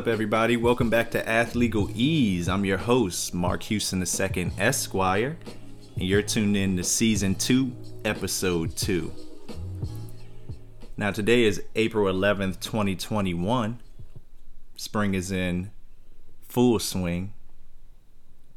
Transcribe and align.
Up, 0.00 0.08
everybody? 0.08 0.56
Welcome 0.56 0.88
back 0.88 1.10
to 1.10 1.22
Athlegal 1.22 1.92
Ease. 1.94 2.48
I'm 2.48 2.64
your 2.64 2.78
host, 2.78 3.34
Mark 3.34 3.64
Houston 3.64 4.02
II, 4.02 4.50
Esquire, 4.56 5.36
and 5.94 6.04
you're 6.04 6.22
tuned 6.22 6.56
in 6.56 6.74
to 6.78 6.84
Season 6.84 7.34
2, 7.34 7.70
Episode 8.06 8.74
2. 8.78 9.12
Now, 10.96 11.10
today 11.10 11.42
is 11.42 11.62
April 11.76 12.10
11th, 12.10 12.60
2021. 12.60 13.78
Spring 14.74 15.12
is 15.12 15.30
in 15.30 15.70
full 16.48 16.78
swing. 16.78 17.34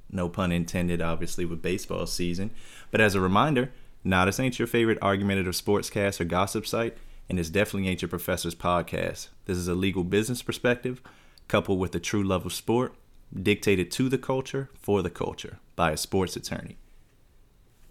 No 0.10 0.30
pun 0.30 0.54
intended, 0.54 1.02
obviously, 1.02 1.44
with 1.44 1.62
baseball 1.62 2.06
season. 2.06 2.52
But 2.90 3.02
as 3.02 3.16
a 3.16 3.20
reminder, 3.20 3.74
now 4.02 4.24
this 4.24 4.40
ain't 4.40 4.60
your 4.60 4.68
favorite 4.70 5.00
argumentative 5.02 5.56
sportscast 5.56 6.22
or 6.22 6.24
gossip 6.24 6.66
site 6.66 6.96
and 7.30 7.38
this 7.38 7.50
definitely 7.50 7.90
ain't 7.90 8.02
your 8.02 8.10
professor's 8.10 8.56
podcast. 8.56 9.28
This 9.46 9.58
is 9.58 9.68
a 9.68 9.76
legal 9.76 10.04
business 10.04 10.42
perspective 10.42 11.02
coupled 11.48 11.80
with 11.80 11.94
a 11.96 12.00
true 12.00 12.24
love 12.24 12.46
of 12.46 12.54
sport, 12.54 12.94
dictated 13.34 13.92
to 13.92 14.10
the 14.10 14.18
culture 14.18 14.70
for 14.80 15.02
the 15.02 15.10
culture 15.10 15.60
by 15.76 15.92
a 15.92 15.98
sports 15.98 16.36
attorney. 16.36 16.78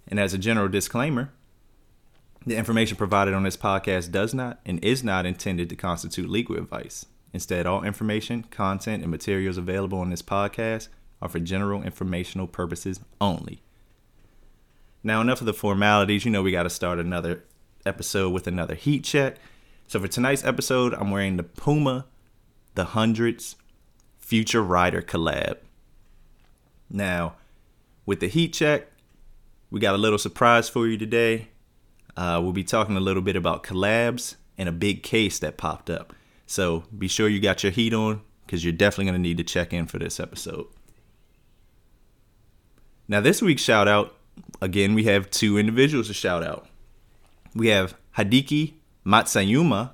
And 0.08 0.20
as 0.20 0.34
a 0.34 0.38
general 0.38 0.68
disclaimer, 0.68 1.32
the 2.44 2.56
information 2.56 2.96
provided 2.96 3.34
on 3.34 3.44
this 3.44 3.56
podcast 3.56 4.10
does 4.10 4.34
not 4.34 4.60
and 4.66 4.82
is 4.84 5.04
not 5.04 5.26
intended 5.26 5.68
to 5.68 5.76
constitute 5.76 6.28
legal 6.28 6.56
advice. 6.56 7.06
Instead, 7.32 7.66
all 7.66 7.82
information, 7.82 8.42
content, 8.44 9.02
and 9.02 9.10
materials 9.10 9.56
available 9.56 9.98
on 9.98 10.10
this 10.10 10.22
podcast 10.22 10.88
are 11.20 11.28
for 11.28 11.38
general 11.38 11.82
informational 11.82 12.46
purposes 12.46 13.00
only. 13.20 13.62
Now, 15.04 15.20
enough 15.20 15.40
of 15.40 15.46
the 15.46 15.54
formalities. 15.54 16.24
You 16.24 16.30
know, 16.30 16.42
we 16.42 16.52
got 16.52 16.64
to 16.64 16.70
start 16.70 16.98
another 16.98 17.44
episode 17.86 18.30
with 18.30 18.46
another 18.46 18.74
heat 18.74 19.04
check. 19.04 19.36
So 19.86 20.00
for 20.00 20.08
tonight's 20.08 20.44
episode, 20.44 20.94
I'm 20.94 21.10
wearing 21.10 21.36
the 21.36 21.42
Puma, 21.42 22.06
the 22.74 22.86
Hundreds 22.86 23.56
Future 24.18 24.62
Rider 24.62 25.02
collab. 25.02 25.58
Now, 26.90 27.34
with 28.06 28.20
the 28.20 28.28
heat 28.28 28.52
check, 28.52 28.88
we 29.70 29.80
got 29.80 29.94
a 29.94 29.98
little 29.98 30.18
surprise 30.18 30.68
for 30.68 30.86
you 30.86 30.98
today. 30.98 31.48
Uh, 32.16 32.40
we'll 32.42 32.52
be 32.52 32.64
talking 32.64 32.96
a 32.96 33.00
little 33.00 33.22
bit 33.22 33.36
about 33.36 33.62
collabs 33.62 34.36
and 34.58 34.68
a 34.68 34.72
big 34.72 35.02
case 35.02 35.38
that 35.38 35.56
popped 35.56 35.88
up. 35.88 36.12
So 36.46 36.84
be 36.96 37.08
sure 37.08 37.28
you 37.28 37.40
got 37.40 37.62
your 37.62 37.72
heat 37.72 37.94
on 37.94 38.20
because 38.44 38.64
you're 38.64 38.72
definitely 38.72 39.06
going 39.06 39.14
to 39.14 39.28
need 39.28 39.38
to 39.38 39.44
check 39.44 39.72
in 39.72 39.86
for 39.86 39.98
this 39.98 40.20
episode. 40.20 40.66
Now, 43.08 43.20
this 43.20 43.40
week's 43.40 43.62
shout 43.62 43.88
out, 43.88 44.14
again, 44.60 44.94
we 44.94 45.04
have 45.04 45.30
two 45.30 45.58
individuals 45.58 46.08
to 46.08 46.14
shout 46.14 46.42
out 46.42 46.68
we 47.54 47.68
have 47.68 47.96
Hideki 48.16 48.74
Matsuyama, 49.06 49.90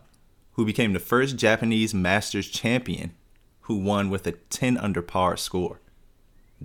who 0.58 0.66
became 0.66 0.92
the 0.92 0.98
first 0.98 1.36
Japanese 1.36 1.94
Masters 1.94 2.48
champion 2.48 3.12
who 3.60 3.76
won 3.76 4.10
with 4.10 4.26
a 4.26 4.32
10 4.32 4.76
under 4.76 5.00
par 5.00 5.36
score. 5.36 5.80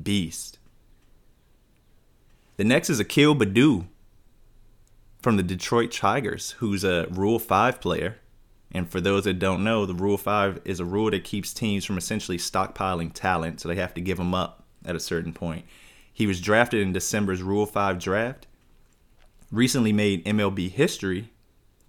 Beast. 0.01 0.57
The 2.57 2.63
next 2.63 2.89
is 2.89 2.99
Akil 2.99 3.35
Baddoo 3.35 3.85
from 5.21 5.37
the 5.37 5.43
Detroit 5.43 5.91
Tigers, 5.91 6.55
who's 6.57 6.83
a 6.83 7.05
Rule 7.11 7.37
5 7.37 7.79
player. 7.79 8.17
And 8.71 8.89
for 8.89 8.99
those 8.99 9.25
that 9.25 9.37
don't 9.37 9.63
know, 9.63 9.85
the 9.85 9.93
Rule 9.93 10.17
5 10.17 10.61
is 10.65 10.79
a 10.79 10.85
rule 10.85 11.11
that 11.11 11.23
keeps 11.23 11.53
teams 11.53 11.85
from 11.85 11.99
essentially 11.99 12.39
stockpiling 12.39 13.13
talent, 13.13 13.61
so 13.61 13.69
they 13.69 13.75
have 13.75 13.93
to 13.93 14.01
give 14.01 14.17
them 14.17 14.33
up 14.33 14.63
at 14.83 14.95
a 14.95 14.99
certain 14.99 15.33
point. 15.33 15.65
He 16.11 16.25
was 16.25 16.41
drafted 16.41 16.81
in 16.81 16.93
December's 16.93 17.43
Rule 17.43 17.67
5 17.67 17.99
draft 17.99 18.47
recently 19.51 19.93
made 19.93 20.25
MLB 20.25 20.71
history 20.71 21.29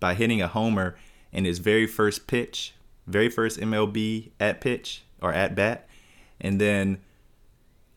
by 0.00 0.12
hitting 0.12 0.42
a 0.42 0.48
homer 0.48 0.98
in 1.34 1.44
his 1.44 1.58
very 1.58 1.86
first 1.86 2.26
pitch, 2.26 2.74
very 3.06 3.28
first 3.28 3.58
MLB 3.60 4.30
at 4.40 4.60
pitch 4.60 5.04
or 5.20 5.32
at 5.32 5.54
bat. 5.54 5.88
And 6.40 6.60
then 6.60 6.98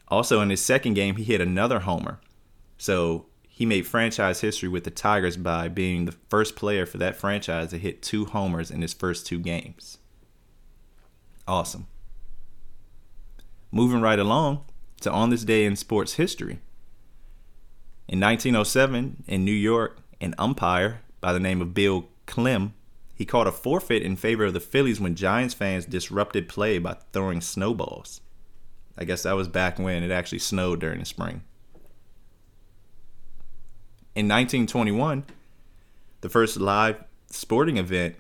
also 0.08 0.42
in 0.42 0.50
his 0.50 0.62
second 0.62 0.96
game, 0.96 1.16
he 1.16 1.24
hit 1.24 1.40
another 1.40 1.80
homer. 1.80 2.20
So 2.78 3.28
he 3.48 3.66
made 3.66 3.88
franchise 3.88 4.42
history 4.42 4.70
with 4.70 4.84
the 4.84 4.92
Tigers 4.92 5.38
by 5.38 5.68
being 5.68 6.06
the 6.06 6.16
first 6.30 6.56
player 6.56 6.86
for 6.86 6.98
that 6.98 7.16
franchise 7.16 7.70
to 7.70 7.78
hit 7.78 8.02
two 8.02 8.26
homers 8.26 8.72
in 8.72 8.82
his 8.82 8.94
first 8.94 9.26
two 9.26 9.40
games. 9.40 9.98
Awesome. 11.48 11.88
Moving 13.72 14.02
right 14.02 14.20
along 14.20 14.66
to 15.02 15.12
on 15.12 15.30
this 15.30 15.44
day 15.44 15.66
in 15.66 15.76
sports 15.76 16.14
history. 16.14 16.60
In 18.08 18.20
1907, 18.20 19.24
in 19.28 19.44
New 19.44 19.52
York, 19.52 20.00
an 20.22 20.34
umpire 20.38 21.02
by 21.20 21.34
the 21.34 21.40
name 21.40 21.62
of 21.62 21.74
Bill 21.74 22.08
Klem, 22.26 22.72
he 23.18 23.26
called 23.26 23.48
a 23.48 23.52
forfeit 23.52 24.04
in 24.04 24.16
favor 24.16 24.46
of 24.46 24.54
the 24.54 24.60
Phillies 24.60 25.00
when 25.00 25.16
Giants 25.16 25.56
fans 25.56 25.86
disrupted 25.86 26.48
play 26.48 26.78
by 26.78 26.98
throwing 27.12 27.42
snowballs. 27.42 28.22
I 28.96 29.06
guess 29.06 29.24
that 29.24 29.36
was 29.36 29.48
back 29.48 29.80
when 29.80 30.04
it 30.04 30.12
actually 30.12 30.40
snowed 30.40 30.80
during 30.80 31.00
the 31.00 31.06
spring. 31.06 31.42
In 34.14 34.28
1921, 34.28 35.26
the 36.22 36.30
first 36.30 36.58
live 36.58 37.04
sporting 37.28 37.78
event 37.78 38.16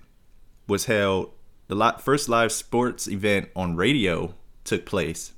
was 0.67 0.85
held. 0.85 1.31
The 1.67 1.95
first 1.99 2.27
live 2.27 2.51
sports 2.51 3.07
event 3.07 3.49
on 3.55 3.75
radio 3.75 4.33
took 4.63 4.85
place. 4.85 5.33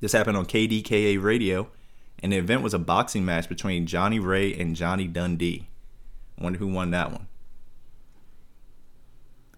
This 0.00 0.12
happened 0.12 0.36
on 0.36 0.44
KDKA 0.44 1.22
radio 1.22 1.68
and 2.22 2.32
the 2.32 2.36
event 2.36 2.62
was 2.62 2.74
a 2.74 2.78
boxing 2.78 3.24
match 3.24 3.48
between 3.48 3.86
Johnny 3.86 4.18
Ray 4.18 4.54
and 4.54 4.76
Johnny 4.76 5.06
Dundee. 5.06 5.68
I 6.38 6.44
wonder 6.44 6.58
who 6.58 6.68
won 6.68 6.90
that 6.90 7.12
one. 7.12 7.28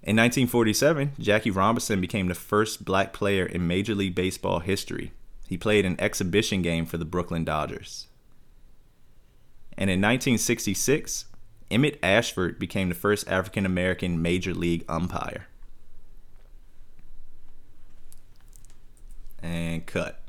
In 0.08 0.16
1947, 0.16 1.12
Jackie 1.18 1.50
Robinson 1.50 2.00
became 2.00 2.28
the 2.28 2.34
first 2.34 2.82
black 2.82 3.12
player 3.12 3.44
in 3.44 3.66
Major 3.66 3.94
League 3.94 4.14
Baseball 4.14 4.60
history. 4.60 5.12
He 5.46 5.58
played 5.58 5.84
an 5.84 6.00
exhibition 6.00 6.62
game 6.62 6.86
for 6.86 6.96
the 6.96 7.04
Brooklyn 7.04 7.44
Dodgers. 7.44 8.06
And 9.76 9.90
in 9.90 10.00
1966, 10.00 11.26
Emmett 11.70 11.98
Ashford 12.02 12.58
became 12.58 12.88
the 12.88 12.94
first 12.94 13.28
African 13.28 13.66
American 13.66 14.22
Major 14.22 14.54
League 14.54 14.82
umpire. 14.88 15.46
And 19.42 19.84
cut. 19.84 20.22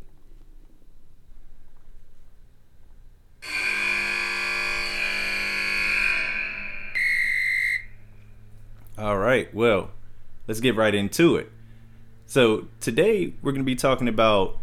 All 9.00 9.18
right. 9.18 9.54
Well, 9.56 9.92
let's 10.46 10.60
get 10.60 10.76
right 10.76 10.94
into 10.94 11.38
it. 11.38 11.50
So, 12.26 12.68
today 12.82 13.34
we're 13.42 13.54
going 13.54 13.64
to 13.64 13.66
be 13.66 13.74
talking 13.74 14.10
about 14.10 14.58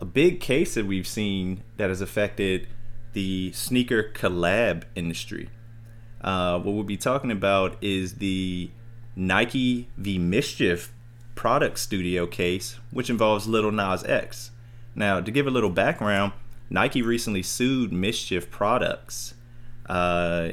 a 0.00 0.06
big 0.06 0.40
case 0.40 0.72
that 0.72 0.86
we've 0.86 1.06
seen 1.06 1.62
that 1.76 1.90
has 1.90 2.00
affected 2.00 2.66
the 3.12 3.52
sneaker 3.52 4.10
collab 4.14 4.84
industry. 4.94 5.50
Uh, 6.22 6.58
what 6.60 6.74
we'll 6.74 6.82
be 6.82 6.96
talking 6.96 7.30
about 7.30 7.76
is 7.82 8.14
the 8.14 8.70
Nike 9.16 9.90
v 9.98 10.18
Mischief 10.18 10.90
product 11.34 11.78
studio 11.78 12.26
case, 12.26 12.80
which 12.90 13.10
involves 13.10 13.46
Little 13.46 13.70
Nas 13.70 14.02
X. 14.04 14.50
Now, 14.94 15.20
to 15.20 15.30
give 15.30 15.46
a 15.46 15.50
little 15.50 15.68
background, 15.68 16.32
Nike 16.70 17.02
recently 17.02 17.42
sued 17.42 17.92
Mischief 17.92 18.50
Products, 18.50 19.34
uh, 19.90 20.52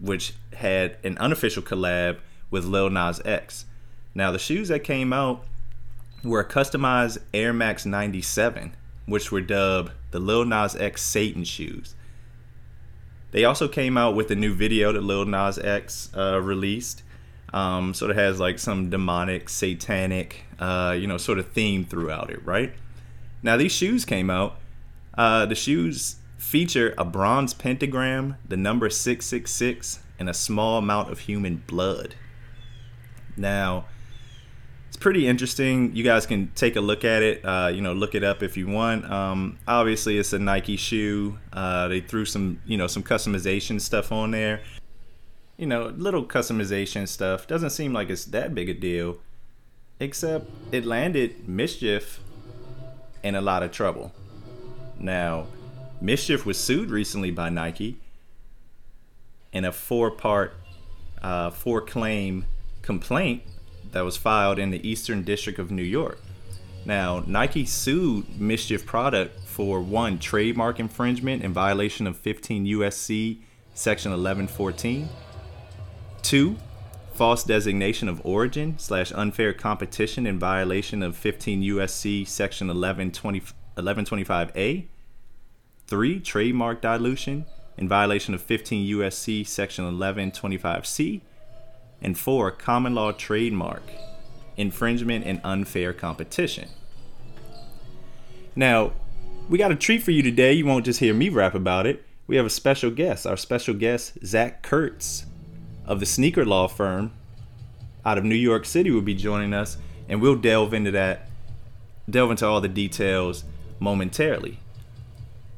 which 0.00 0.34
had 0.54 0.96
an 1.04 1.16
unofficial 1.18 1.62
collab 1.62 2.18
with 2.50 2.64
Lil 2.64 2.90
Nas 2.90 3.20
X. 3.24 3.66
Now, 4.14 4.30
the 4.30 4.38
shoes 4.38 4.68
that 4.68 4.84
came 4.84 5.12
out 5.12 5.44
were 6.24 6.40
a 6.40 6.48
customized 6.48 7.18
Air 7.32 7.52
Max 7.52 7.86
97, 7.86 8.74
which 9.06 9.30
were 9.30 9.40
dubbed 9.40 9.92
the 10.10 10.18
Lil 10.18 10.44
Nas 10.44 10.74
X 10.76 11.02
Satan 11.02 11.44
shoes. 11.44 11.94
They 13.32 13.44
also 13.44 13.68
came 13.68 13.96
out 13.96 14.16
with 14.16 14.30
a 14.30 14.34
new 14.34 14.54
video 14.54 14.92
that 14.92 15.02
Lil 15.02 15.24
Nas 15.24 15.58
X 15.58 16.10
uh, 16.16 16.40
released. 16.40 17.02
Um, 17.52 17.94
sort 17.94 18.12
of 18.12 18.16
has 18.16 18.38
like 18.38 18.58
some 18.60 18.90
demonic, 18.90 19.48
satanic, 19.48 20.44
uh, 20.60 20.96
you 20.98 21.06
know, 21.06 21.16
sort 21.16 21.38
of 21.38 21.48
theme 21.48 21.84
throughout 21.84 22.30
it, 22.30 22.44
right? 22.44 22.72
Now, 23.42 23.56
these 23.56 23.72
shoes 23.72 24.04
came 24.04 24.30
out. 24.30 24.56
Uh, 25.16 25.46
the 25.46 25.56
shoes 25.56 26.16
feature 26.36 26.94
a 26.96 27.04
bronze 27.04 27.52
pentagram, 27.52 28.36
the 28.48 28.56
number 28.56 28.88
666, 28.88 30.00
and 30.18 30.28
a 30.28 30.34
small 30.34 30.78
amount 30.78 31.10
of 31.10 31.20
human 31.20 31.62
blood. 31.66 32.14
Now, 33.36 33.86
it's 34.88 34.96
pretty 34.96 35.26
interesting. 35.26 35.94
You 35.94 36.02
guys 36.02 36.26
can 36.26 36.50
take 36.54 36.76
a 36.76 36.80
look 36.80 37.04
at 37.04 37.22
it. 37.22 37.44
Uh, 37.44 37.70
you 37.72 37.80
know, 37.80 37.92
look 37.92 38.14
it 38.14 38.24
up 38.24 38.42
if 38.42 38.56
you 38.56 38.66
want. 38.66 39.10
Um, 39.10 39.58
obviously, 39.68 40.18
it's 40.18 40.32
a 40.32 40.38
Nike 40.38 40.76
shoe. 40.76 41.38
Uh, 41.52 41.88
they 41.88 42.00
threw 42.00 42.24
some, 42.24 42.60
you 42.66 42.76
know, 42.76 42.86
some 42.86 43.02
customization 43.02 43.80
stuff 43.80 44.10
on 44.10 44.32
there. 44.32 44.60
You 45.56 45.66
know, 45.66 45.94
little 45.96 46.24
customization 46.24 47.06
stuff. 47.06 47.46
Doesn't 47.46 47.70
seem 47.70 47.92
like 47.92 48.10
it's 48.10 48.24
that 48.26 48.54
big 48.54 48.68
a 48.68 48.74
deal. 48.74 49.18
Except 50.00 50.50
it 50.72 50.84
landed 50.86 51.48
Mischief 51.48 52.20
in 53.22 53.34
a 53.34 53.40
lot 53.40 53.62
of 53.62 53.70
trouble. 53.70 54.12
Now, 54.98 55.46
Mischief 56.00 56.46
was 56.46 56.58
sued 56.58 56.90
recently 56.90 57.30
by 57.30 57.50
Nike 57.50 57.98
in 59.52 59.64
a 59.64 59.72
four-part, 59.72 60.54
uh, 61.20 61.50
four-claim 61.50 62.46
complaint 62.82 63.42
that 63.92 64.02
was 64.02 64.16
filed 64.16 64.58
in 64.58 64.70
the 64.70 64.88
Eastern 64.88 65.22
District 65.22 65.58
of 65.58 65.70
New 65.70 65.82
York. 65.82 66.20
Now, 66.84 67.22
Nike 67.26 67.66
sued 67.66 68.40
Mischief 68.40 68.86
Product 68.86 69.38
for 69.46 69.80
one, 69.80 70.18
trademark 70.18 70.80
infringement 70.80 71.42
in 71.42 71.52
violation 71.52 72.06
of 72.06 72.16
15 72.16 72.64
USC 72.66 73.38
section 73.74 74.10
1114. 74.12 75.08
Two, 76.22 76.56
false 77.12 77.44
designation 77.44 78.08
of 78.08 78.24
origin 78.24 78.78
slash 78.78 79.12
unfair 79.12 79.52
competition 79.52 80.26
in 80.26 80.38
violation 80.38 81.02
of 81.02 81.16
15 81.16 81.62
USC 81.62 82.26
section 82.26 82.68
1120, 82.68 83.42
1125A. 83.76 84.86
Three, 85.86 86.20
trademark 86.20 86.80
dilution 86.80 87.44
in 87.76 87.88
violation 87.88 88.32
of 88.32 88.40
15 88.40 88.96
USC 88.96 89.46
section 89.46 89.84
1125C. 89.84 91.20
And 92.02 92.18
four, 92.18 92.50
common 92.50 92.94
law 92.94 93.12
trademark 93.12 93.82
infringement 94.56 95.24
and 95.24 95.40
unfair 95.42 95.92
competition. 95.92 96.68
Now, 98.54 98.92
we 99.48 99.58
got 99.58 99.72
a 99.72 99.76
treat 99.76 100.02
for 100.02 100.10
you 100.10 100.22
today. 100.22 100.52
You 100.52 100.66
won't 100.66 100.84
just 100.84 101.00
hear 101.00 101.14
me 101.14 101.28
rap 101.28 101.54
about 101.54 101.86
it. 101.86 102.04
We 102.26 102.36
have 102.36 102.46
a 102.46 102.50
special 102.50 102.90
guest. 102.90 103.26
Our 103.26 103.36
special 103.36 103.74
guest, 103.74 104.18
Zach 104.24 104.62
Kurtz 104.62 105.26
of 105.84 105.98
the 105.98 106.06
sneaker 106.06 106.44
law 106.44 106.68
firm 106.68 107.12
out 108.04 108.18
of 108.18 108.24
New 108.24 108.34
York 108.34 108.64
City, 108.64 108.90
will 108.90 109.00
be 109.00 109.14
joining 109.14 109.52
us, 109.52 109.76
and 110.08 110.20
we'll 110.20 110.36
delve 110.36 110.72
into 110.72 110.90
that, 110.92 111.28
delve 112.08 112.30
into 112.30 112.46
all 112.46 112.60
the 112.60 112.68
details 112.68 113.44
momentarily. 113.78 114.58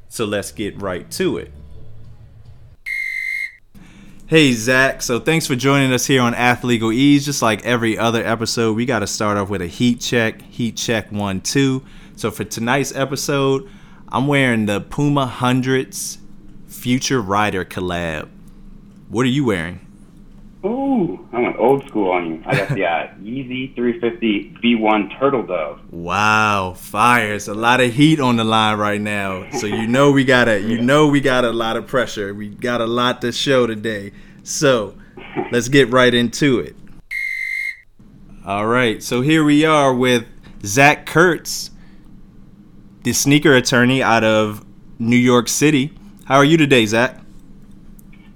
So 0.09 0.25
let's 0.25 0.51
get 0.51 0.81
right 0.81 1.09
to 1.11 1.37
it. 1.37 1.51
Hey 4.33 4.53
Zach, 4.53 5.03
so 5.03 5.19
thanks 5.19 5.45
for 5.45 5.55
joining 5.55 5.93
us 5.93 6.07
here 6.07 6.19
on 6.19 6.33
Athlegal 6.33 6.91
Ease. 6.91 7.23
Just 7.23 7.43
like 7.43 7.63
every 7.63 7.99
other 7.99 8.25
episode, 8.25 8.75
we 8.75 8.83
got 8.83 9.01
to 9.01 9.05
start 9.05 9.37
off 9.37 9.47
with 9.47 9.61
a 9.61 9.67
heat 9.67 10.01
check. 10.01 10.41
Heat 10.41 10.75
check 10.75 11.11
one, 11.11 11.39
two. 11.39 11.83
So 12.15 12.31
for 12.31 12.43
tonight's 12.43 12.95
episode, 12.95 13.69
I'm 14.07 14.25
wearing 14.25 14.65
the 14.65 14.81
Puma 14.81 15.27
Hundreds 15.27 16.17
Future 16.65 17.21
Rider 17.21 17.63
collab. 17.63 18.27
What 19.07 19.27
are 19.27 19.29
you 19.29 19.45
wearing? 19.45 19.82
Ooh, 20.65 21.27
I 21.33 21.41
went 21.41 21.57
old 21.57 21.85
school 21.87 22.11
on 22.11 22.25
you. 22.27 22.43
I 22.45 22.55
got 22.55 22.69
the 22.69 22.85
uh, 22.85 23.07
Yeezy 23.21 23.75
350 23.75 24.59
V1 24.63 25.19
Turtle 25.19 25.43
Dove. 25.43 25.81
Wow, 25.91 26.73
fire! 26.73 27.33
It's 27.33 27.47
a 27.47 27.53
lot 27.53 27.81
of 27.81 27.93
heat 27.93 28.19
on 28.19 28.37
the 28.37 28.43
line 28.43 28.77
right 28.77 29.01
now, 29.01 29.49
so 29.51 29.67
you 29.67 29.87
know 29.87 30.11
we 30.11 30.23
got 30.23 30.47
a 30.47 30.59
you 30.61 30.81
know 30.81 31.07
we 31.07 31.19
got 31.19 31.43
a 31.43 31.51
lot 31.51 31.75
of 31.75 31.87
pressure. 31.87 32.33
We 32.33 32.49
got 32.49 32.79
a 32.79 32.87
lot 32.87 33.21
to 33.21 33.31
show 33.31 33.67
today. 33.67 34.13
So 34.43 34.95
let's 35.51 35.67
get 35.67 35.89
right 35.89 36.13
into 36.13 36.59
it. 36.59 36.75
All 38.45 38.67
right, 38.67 39.03
so 39.03 39.21
here 39.21 39.43
we 39.43 39.65
are 39.65 39.93
with 39.93 40.25
Zach 40.63 41.05
Kurtz 41.05 41.71
the 43.03 43.13
sneaker 43.13 43.53
attorney 43.53 44.01
out 44.01 44.23
of 44.23 44.65
New 44.97 45.17
York 45.17 45.49
City. 45.49 45.93
How 46.25 46.37
are 46.37 46.45
you 46.45 46.57
today, 46.57 46.85
Zach? 46.85 47.19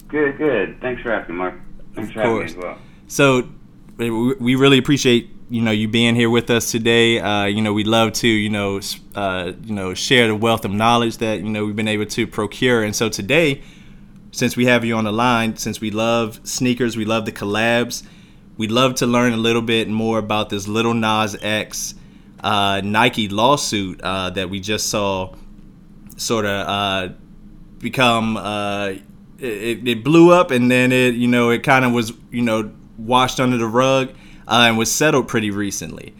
Good, 0.09 0.37
good. 0.37 0.79
Thanks 0.81 1.01
for 1.01 1.11
asking, 1.11 1.35
Mark. 1.35 1.55
Thanks 1.97 2.15
of 2.15 2.23
course. 2.23 2.51
as 2.51 2.57
well. 2.57 2.77
So, 3.07 3.49
we 3.97 4.55
really 4.55 4.77
appreciate 4.77 5.31
you 5.49 5.61
know 5.61 5.71
you 5.71 5.87
being 5.87 6.15
here 6.15 6.29
with 6.29 6.49
us 6.49 6.71
today. 6.71 7.19
Uh, 7.19 7.45
you 7.45 7.61
know, 7.61 7.73
we 7.73 7.83
love 7.83 8.13
to 8.13 8.27
you 8.27 8.49
know 8.49 8.79
uh, 9.15 9.53
you 9.63 9.73
know 9.73 9.93
share 9.93 10.27
the 10.27 10.35
wealth 10.35 10.65
of 10.65 10.71
knowledge 10.71 11.17
that 11.17 11.39
you 11.39 11.49
know 11.49 11.65
we've 11.65 11.75
been 11.75 11.87
able 11.87 12.05
to 12.05 12.27
procure. 12.27 12.83
And 12.83 12.95
so 12.95 13.09
today, 13.09 13.61
since 14.31 14.55
we 14.55 14.65
have 14.65 14.85
you 14.85 14.95
on 14.95 15.03
the 15.03 15.11
line, 15.11 15.57
since 15.57 15.81
we 15.81 15.91
love 15.91 16.39
sneakers, 16.43 16.95
we 16.95 17.05
love 17.05 17.25
the 17.25 17.31
collabs. 17.31 18.03
We'd 18.57 18.71
love 18.71 18.95
to 18.95 19.07
learn 19.07 19.33
a 19.33 19.37
little 19.37 19.61
bit 19.61 19.87
more 19.87 20.17
about 20.17 20.49
this 20.49 20.67
little 20.67 20.93
Nas 20.93 21.35
X 21.41 21.95
uh, 22.39 22.81
Nike 22.83 23.29
lawsuit 23.29 24.01
uh, 24.01 24.29
that 24.31 24.49
we 24.49 24.59
just 24.59 24.89
saw 24.89 25.33
sort 26.17 26.45
of 26.45 26.67
uh, 26.67 27.13
become 27.79 28.37
uh, 28.37 28.93
it, 29.39 29.87
it, 29.87 30.03
blew 30.03 30.31
up 30.31 30.51
and 30.51 30.69
then 30.69 30.91
it 30.91 31.15
you 31.15 31.27
know 31.27 31.49
it 31.49 31.63
kind 31.63 31.85
of 31.85 31.93
was 31.93 32.13
you 32.31 32.41
know 32.41 32.71
washed 32.97 33.39
under 33.39 33.57
the 33.57 33.67
rug 33.67 34.09
uh, 34.47 34.65
and 34.67 34.77
was 34.77 34.91
settled 34.91 35.27
pretty 35.27 35.51
recently. 35.51 36.13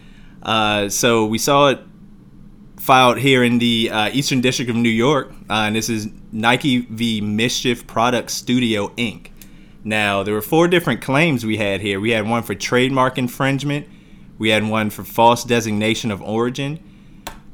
Uh, 0.43 0.89
so 0.89 1.25
we 1.25 1.37
saw 1.37 1.69
it 1.69 1.79
filed 2.77 3.17
here 3.17 3.43
in 3.43 3.59
the 3.59 3.91
Eastern 4.13 4.39
District 4.39 4.69
of 4.69 4.75
New 4.75 4.89
York, 4.89 5.31
and 5.49 5.75
this 5.75 5.89
is 5.89 6.07
Nike 6.31 6.81
v. 6.81 7.19
Mischief 7.21 7.85
Product 7.87 8.29
Studio 8.29 8.89
Inc. 8.89 9.29
Now 9.83 10.23
there 10.23 10.33
were 10.33 10.41
four 10.41 10.67
different 10.67 11.01
claims 11.01 11.45
we 11.45 11.57
had 11.57 11.81
here. 11.81 11.99
We 11.99 12.11
had 12.11 12.27
one 12.27 12.43
for 12.43 12.55
trademark 12.55 13.17
infringement 13.17 13.87
we 14.37 14.49
had 14.49 14.67
one 14.67 14.89
for 14.89 15.03
false 15.03 15.43
designation 15.43 16.11
of 16.11 16.21
origin. 16.21 16.79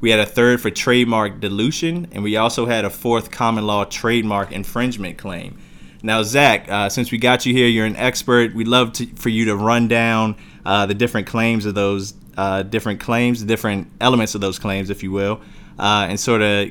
We 0.04 0.10
had 0.10 0.20
a 0.20 0.26
third 0.26 0.60
for 0.60 0.68
trademark 0.68 1.40
dilution, 1.40 2.08
and 2.12 2.22
we 2.22 2.36
also 2.36 2.66
had 2.66 2.84
a 2.84 2.90
fourth 2.90 3.30
common 3.30 3.66
law 3.66 3.86
trademark 3.86 4.52
infringement 4.52 5.16
claim. 5.16 5.56
Now, 6.02 6.22
Zach, 6.22 6.68
uh, 6.68 6.90
since 6.90 7.10
we 7.10 7.16
got 7.16 7.46
you 7.46 7.54
here, 7.54 7.68
you're 7.68 7.86
an 7.86 7.96
expert. 7.96 8.54
We'd 8.54 8.68
love 8.68 8.92
to, 8.92 9.06
for 9.16 9.30
you 9.30 9.46
to 9.46 9.56
run 9.56 9.88
down 9.88 10.36
uh, 10.66 10.84
the 10.84 10.92
different 10.92 11.26
claims 11.26 11.64
of 11.64 11.74
those 11.74 12.12
uh, 12.36 12.64
different 12.64 13.00
claims, 13.00 13.40
the 13.40 13.46
different 13.46 13.90
elements 13.98 14.34
of 14.34 14.42
those 14.42 14.58
claims, 14.58 14.90
if 14.90 15.02
you 15.02 15.10
will, 15.10 15.40
uh, 15.78 16.06
and 16.06 16.20
sort 16.20 16.42
of 16.42 16.68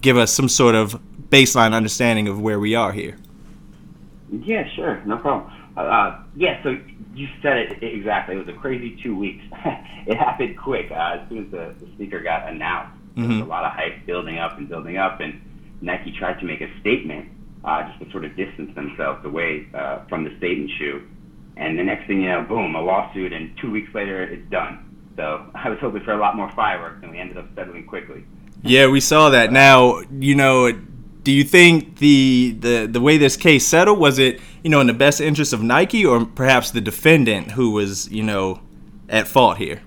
give 0.00 0.16
us 0.16 0.32
some 0.32 0.48
sort 0.48 0.74
of 0.74 1.00
baseline 1.28 1.74
understanding 1.74 2.26
of 2.26 2.40
where 2.40 2.58
we 2.58 2.74
are 2.74 2.90
here. 2.90 3.16
Yeah, 4.32 4.68
sure, 4.74 5.00
no 5.06 5.16
problem. 5.18 5.55
Uh, 5.76 6.22
yeah, 6.34 6.62
so 6.62 6.76
you 7.14 7.28
said 7.42 7.58
it 7.58 7.82
exactly. 7.82 8.34
It 8.34 8.46
was 8.46 8.48
a 8.48 8.58
crazy 8.58 8.98
two 9.02 9.16
weeks. 9.16 9.44
it 10.06 10.16
happened 10.16 10.56
quick. 10.58 10.90
Uh, 10.90 11.18
as 11.20 11.28
soon 11.28 11.44
as 11.44 11.50
the, 11.50 11.74
the 11.84 11.92
speaker 11.94 12.20
got 12.20 12.48
announced, 12.48 12.96
mm-hmm. 12.96 13.20
there 13.20 13.28
was 13.28 13.36
mm-hmm. 13.38 13.46
a 13.46 13.48
lot 13.48 13.64
of 13.64 13.72
hype 13.72 14.06
building 14.06 14.38
up 14.38 14.56
and 14.56 14.68
building 14.68 14.96
up, 14.96 15.20
and 15.20 15.40
Nike 15.82 16.14
tried 16.18 16.40
to 16.40 16.46
make 16.46 16.60
a 16.62 16.80
statement 16.80 17.28
uh, 17.64 17.88
just 17.88 18.04
to 18.04 18.10
sort 18.10 18.24
of 18.24 18.36
distance 18.36 18.74
themselves 18.74 19.24
away 19.24 19.66
uh, 19.74 20.04
from 20.08 20.24
the 20.24 20.34
statement 20.38 20.70
shoe. 20.78 21.06
And 21.58 21.78
the 21.78 21.84
next 21.84 22.06
thing 22.06 22.22
you 22.22 22.28
know, 22.28 22.42
boom, 22.42 22.74
a 22.74 22.80
lawsuit, 22.80 23.32
and 23.32 23.56
two 23.60 23.70
weeks 23.70 23.92
later, 23.94 24.22
it's 24.22 24.48
done. 24.50 24.96
So 25.16 25.46
I 25.54 25.68
was 25.68 25.78
hoping 25.80 26.02
for 26.04 26.12
a 26.12 26.18
lot 26.18 26.36
more 26.36 26.50
fireworks, 26.54 27.00
and 27.02 27.10
we 27.10 27.18
ended 27.18 27.36
up 27.36 27.48
settling 27.54 27.86
quickly. 27.86 28.24
Yeah, 28.62 28.88
we 28.88 29.00
saw 29.00 29.30
that. 29.30 29.52
Now, 29.52 30.00
you 30.10 30.34
know, 30.34 30.72
do 31.26 31.32
you 31.32 31.42
think 31.42 31.98
the 31.98 32.54
the 32.60 32.86
the 32.86 33.00
way 33.00 33.18
this 33.18 33.36
case 33.36 33.66
settled 33.66 33.98
was 33.98 34.16
it 34.20 34.40
you 34.62 34.70
know 34.70 34.80
in 34.80 34.86
the 34.86 34.94
best 34.94 35.20
interest 35.20 35.52
of 35.52 35.60
Nike 35.60 36.06
or 36.06 36.24
perhaps 36.24 36.70
the 36.70 36.80
defendant 36.80 37.50
who 37.50 37.72
was 37.72 38.08
you 38.12 38.22
know 38.22 38.60
at 39.08 39.26
fault 39.26 39.56
here? 39.56 39.82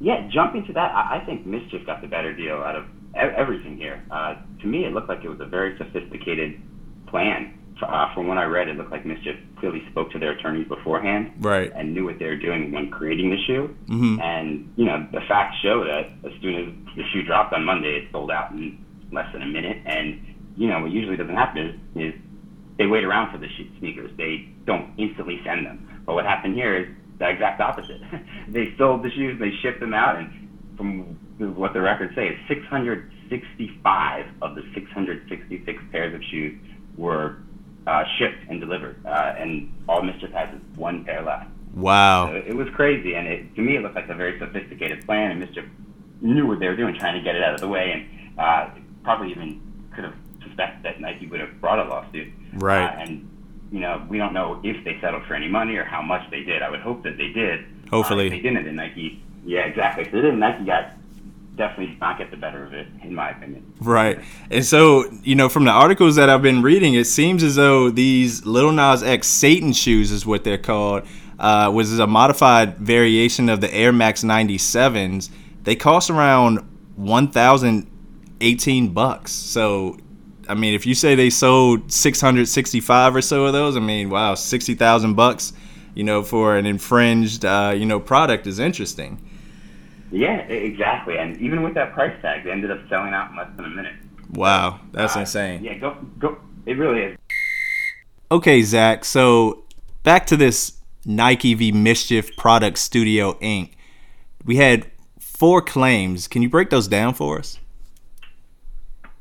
Yeah, 0.00 0.28
jumping 0.32 0.64
to 0.66 0.72
that, 0.74 0.94
I, 0.94 1.20
think 1.26 1.44
Mischief 1.44 1.84
got 1.84 2.00
the 2.00 2.06
better 2.06 2.32
deal 2.32 2.56
out 2.56 2.76
of 2.76 2.84
everything 3.14 3.76
here. 3.76 4.02
Uh, 4.10 4.36
to 4.62 4.66
me, 4.66 4.86
it 4.86 4.94
looked 4.94 5.10
like 5.10 5.22
it 5.24 5.28
was 5.28 5.40
a 5.40 5.44
very 5.44 5.76
sophisticated 5.76 6.58
plan. 7.08 7.58
Uh, 7.82 8.14
from 8.14 8.28
what 8.28 8.38
I 8.38 8.44
read, 8.44 8.68
it 8.68 8.76
looked 8.78 8.92
like 8.92 9.04
Mischief 9.04 9.36
clearly 9.58 9.82
spoke 9.90 10.10
to 10.12 10.18
their 10.18 10.30
attorneys 10.30 10.68
beforehand, 10.68 11.32
right, 11.40 11.72
and 11.74 11.92
knew 11.92 12.04
what 12.04 12.20
they 12.20 12.26
were 12.26 12.36
doing 12.36 12.70
when 12.70 12.88
creating 12.88 13.30
the 13.30 13.42
shoe. 13.48 13.76
Mm-hmm. 13.88 14.20
And 14.20 14.72
you 14.76 14.84
know, 14.84 15.08
the 15.10 15.22
facts 15.26 15.56
show 15.60 15.84
that 15.84 16.06
as 16.24 16.32
soon 16.40 16.54
as 16.54 16.96
the 16.96 17.02
shoe 17.12 17.22
dropped 17.24 17.52
on 17.52 17.64
Monday, 17.64 17.96
it 17.96 18.12
sold 18.12 18.30
out 18.30 18.52
in 18.52 18.78
less 19.12 19.32
than 19.32 19.42
a 19.42 19.46
minute. 19.46 19.78
And 19.86 20.20
you 20.56 20.68
know, 20.68 20.80
what 20.80 20.90
usually 20.90 21.16
doesn't 21.16 21.34
happen 21.34 21.80
is, 21.94 22.14
is 22.14 22.20
they 22.78 22.86
wait 22.86 23.04
around 23.04 23.32
for 23.32 23.38
the 23.38 23.48
sneakers. 23.78 24.10
They 24.16 24.48
don't 24.66 24.92
instantly 24.98 25.40
send 25.44 25.66
them. 25.66 26.02
But 26.06 26.14
what 26.14 26.24
happened 26.24 26.54
here 26.54 26.76
is 26.76 26.88
the 27.18 27.28
exact 27.28 27.60
opposite. 27.60 28.00
they 28.48 28.74
sold 28.78 29.04
the 29.04 29.10
shoes, 29.10 29.38
they 29.38 29.52
shipped 29.62 29.80
them 29.80 29.94
out, 29.94 30.16
and 30.16 30.48
from 30.76 31.56
what 31.56 31.72
the 31.72 31.80
records 31.80 32.14
say, 32.14 32.28
is 32.28 32.38
665 32.48 34.26
of 34.42 34.54
the 34.54 34.62
666 34.74 35.82
pairs 35.92 36.14
of 36.14 36.22
shoes 36.30 36.58
were 36.96 37.36
uh, 37.86 38.02
shipped 38.18 38.48
and 38.48 38.60
delivered, 38.60 38.96
uh, 39.06 39.34
and 39.38 39.72
all 39.88 40.02
Mischief 40.02 40.30
has 40.32 40.48
is 40.54 40.60
one 40.76 41.04
pair 41.04 41.22
left. 41.22 41.50
Wow! 41.74 42.28
So 42.28 42.36
it 42.36 42.56
was 42.56 42.68
crazy, 42.74 43.14
and 43.14 43.28
it, 43.28 43.54
to 43.54 43.62
me, 43.62 43.76
it 43.76 43.82
looked 43.82 43.94
like 43.94 44.08
a 44.08 44.14
very 44.14 44.38
sophisticated 44.38 45.04
plan, 45.06 45.30
and 45.30 45.40
Mischief 45.40 45.64
knew 46.20 46.46
what 46.46 46.58
they 46.60 46.66
were 46.66 46.76
doing, 46.76 46.96
trying 46.98 47.18
to 47.18 47.24
get 47.24 47.36
it 47.36 47.42
out 47.42 47.54
of 47.54 47.60
the 47.60 47.68
way, 47.68 47.92
and 47.92 48.38
uh, 48.38 48.70
probably 49.02 49.30
even 49.30 49.60
could 49.94 50.04
have 50.04 50.14
suspected 50.42 50.84
that 50.84 51.00
Nike 51.00 51.26
would 51.26 51.40
have 51.40 51.60
brought 51.60 51.78
a 51.78 51.88
lawsuit. 51.88 52.32
Right. 52.54 52.84
Uh, 52.84 53.02
and 53.02 53.30
you 53.72 53.80
know, 53.80 54.04
we 54.08 54.18
don't 54.18 54.32
know 54.32 54.60
if 54.64 54.84
they 54.84 54.98
settled 55.00 55.24
for 55.26 55.34
any 55.34 55.48
money 55.48 55.76
or 55.76 55.84
how 55.84 56.02
much 56.02 56.28
they 56.30 56.42
did. 56.42 56.62
I 56.62 56.70
would 56.70 56.80
hope 56.80 57.04
that 57.04 57.16
they 57.16 57.28
did. 57.28 57.64
Hopefully, 57.90 58.26
uh, 58.26 58.30
they 58.30 58.40
didn't. 58.40 58.64
Then 58.64 58.76
Nike, 58.76 59.22
yeah, 59.44 59.60
exactly. 59.60 60.04
So 60.10 60.20
then 60.20 60.38
Nike 60.40 60.64
got 60.64 60.92
definitely 61.56 61.96
not 62.00 62.18
get 62.18 62.30
the 62.30 62.36
better 62.36 62.64
of 62.64 62.72
it, 62.72 62.86
in 63.02 63.14
my 63.14 63.30
opinion. 63.30 63.72
Right. 63.80 64.18
And 64.50 64.64
so, 64.64 65.10
you 65.22 65.34
know, 65.34 65.48
from 65.48 65.64
the 65.64 65.70
articles 65.70 66.16
that 66.16 66.30
I've 66.30 66.42
been 66.42 66.62
reading, 66.62 66.94
it 66.94 67.04
seems 67.04 67.42
as 67.42 67.56
though 67.56 67.90
these 67.90 68.46
Little 68.46 68.72
Nas 68.72 69.02
X 69.02 69.26
Satan 69.26 69.72
shoes 69.72 70.10
is 70.10 70.24
what 70.24 70.42
they're 70.42 70.58
called. 70.58 71.06
Uh, 71.38 71.70
was 71.72 71.98
a 71.98 72.06
modified 72.06 72.76
variation 72.78 73.48
of 73.48 73.60
the 73.60 73.72
Air 73.72 73.92
Max 73.92 74.22
97s. 74.22 75.30
They 75.62 75.76
cost 75.76 76.10
around 76.10 76.58
1,000 76.96 77.89
18 78.40 78.88
bucks. 78.92 79.32
So, 79.32 79.98
I 80.48 80.54
mean, 80.54 80.74
if 80.74 80.86
you 80.86 80.94
say 80.94 81.14
they 81.14 81.30
sold 81.30 81.92
665 81.92 83.16
or 83.16 83.22
so 83.22 83.44
of 83.46 83.52
those, 83.52 83.76
I 83.76 83.80
mean, 83.80 84.10
wow, 84.10 84.34
60,000 84.34 85.14
bucks. 85.14 85.52
you 85.94 86.04
know, 86.04 86.22
for 86.22 86.56
an 86.56 86.66
infringed, 86.66 87.44
uh, 87.44 87.74
you 87.76 87.84
know, 87.84 87.98
product 87.98 88.46
is 88.46 88.60
interesting. 88.60 89.20
Yeah, 90.12 90.36
exactly. 90.42 91.18
And 91.18 91.36
even 91.40 91.62
with 91.62 91.74
that 91.74 91.92
price 91.94 92.14
tag, 92.22 92.44
they 92.44 92.52
ended 92.52 92.70
up 92.70 92.78
selling 92.88 93.12
out 93.12 93.30
in 93.32 93.36
less 93.36 93.48
than 93.56 93.64
a 93.64 93.68
minute. 93.68 93.94
Wow, 94.32 94.78
that's 94.92 95.16
Uh, 95.16 95.20
insane. 95.20 95.64
Yeah, 95.64 95.74
go 95.78 95.96
go. 96.18 96.38
It 96.64 96.78
really 96.78 97.00
is. 97.02 97.18
Okay, 98.30 98.62
Zach. 98.62 99.04
So 99.04 99.64
back 100.04 100.26
to 100.28 100.36
this 100.36 100.78
Nike 101.04 101.54
v 101.54 101.72
Mischief 101.72 102.36
Product 102.36 102.78
Studio 102.78 103.32
Inc. 103.40 103.72
We 104.44 104.56
had 104.56 104.86
four 105.18 105.60
claims. 105.60 106.28
Can 106.28 106.40
you 106.42 106.48
break 106.48 106.70
those 106.70 106.86
down 106.86 107.14
for 107.14 107.38
us? 107.38 107.58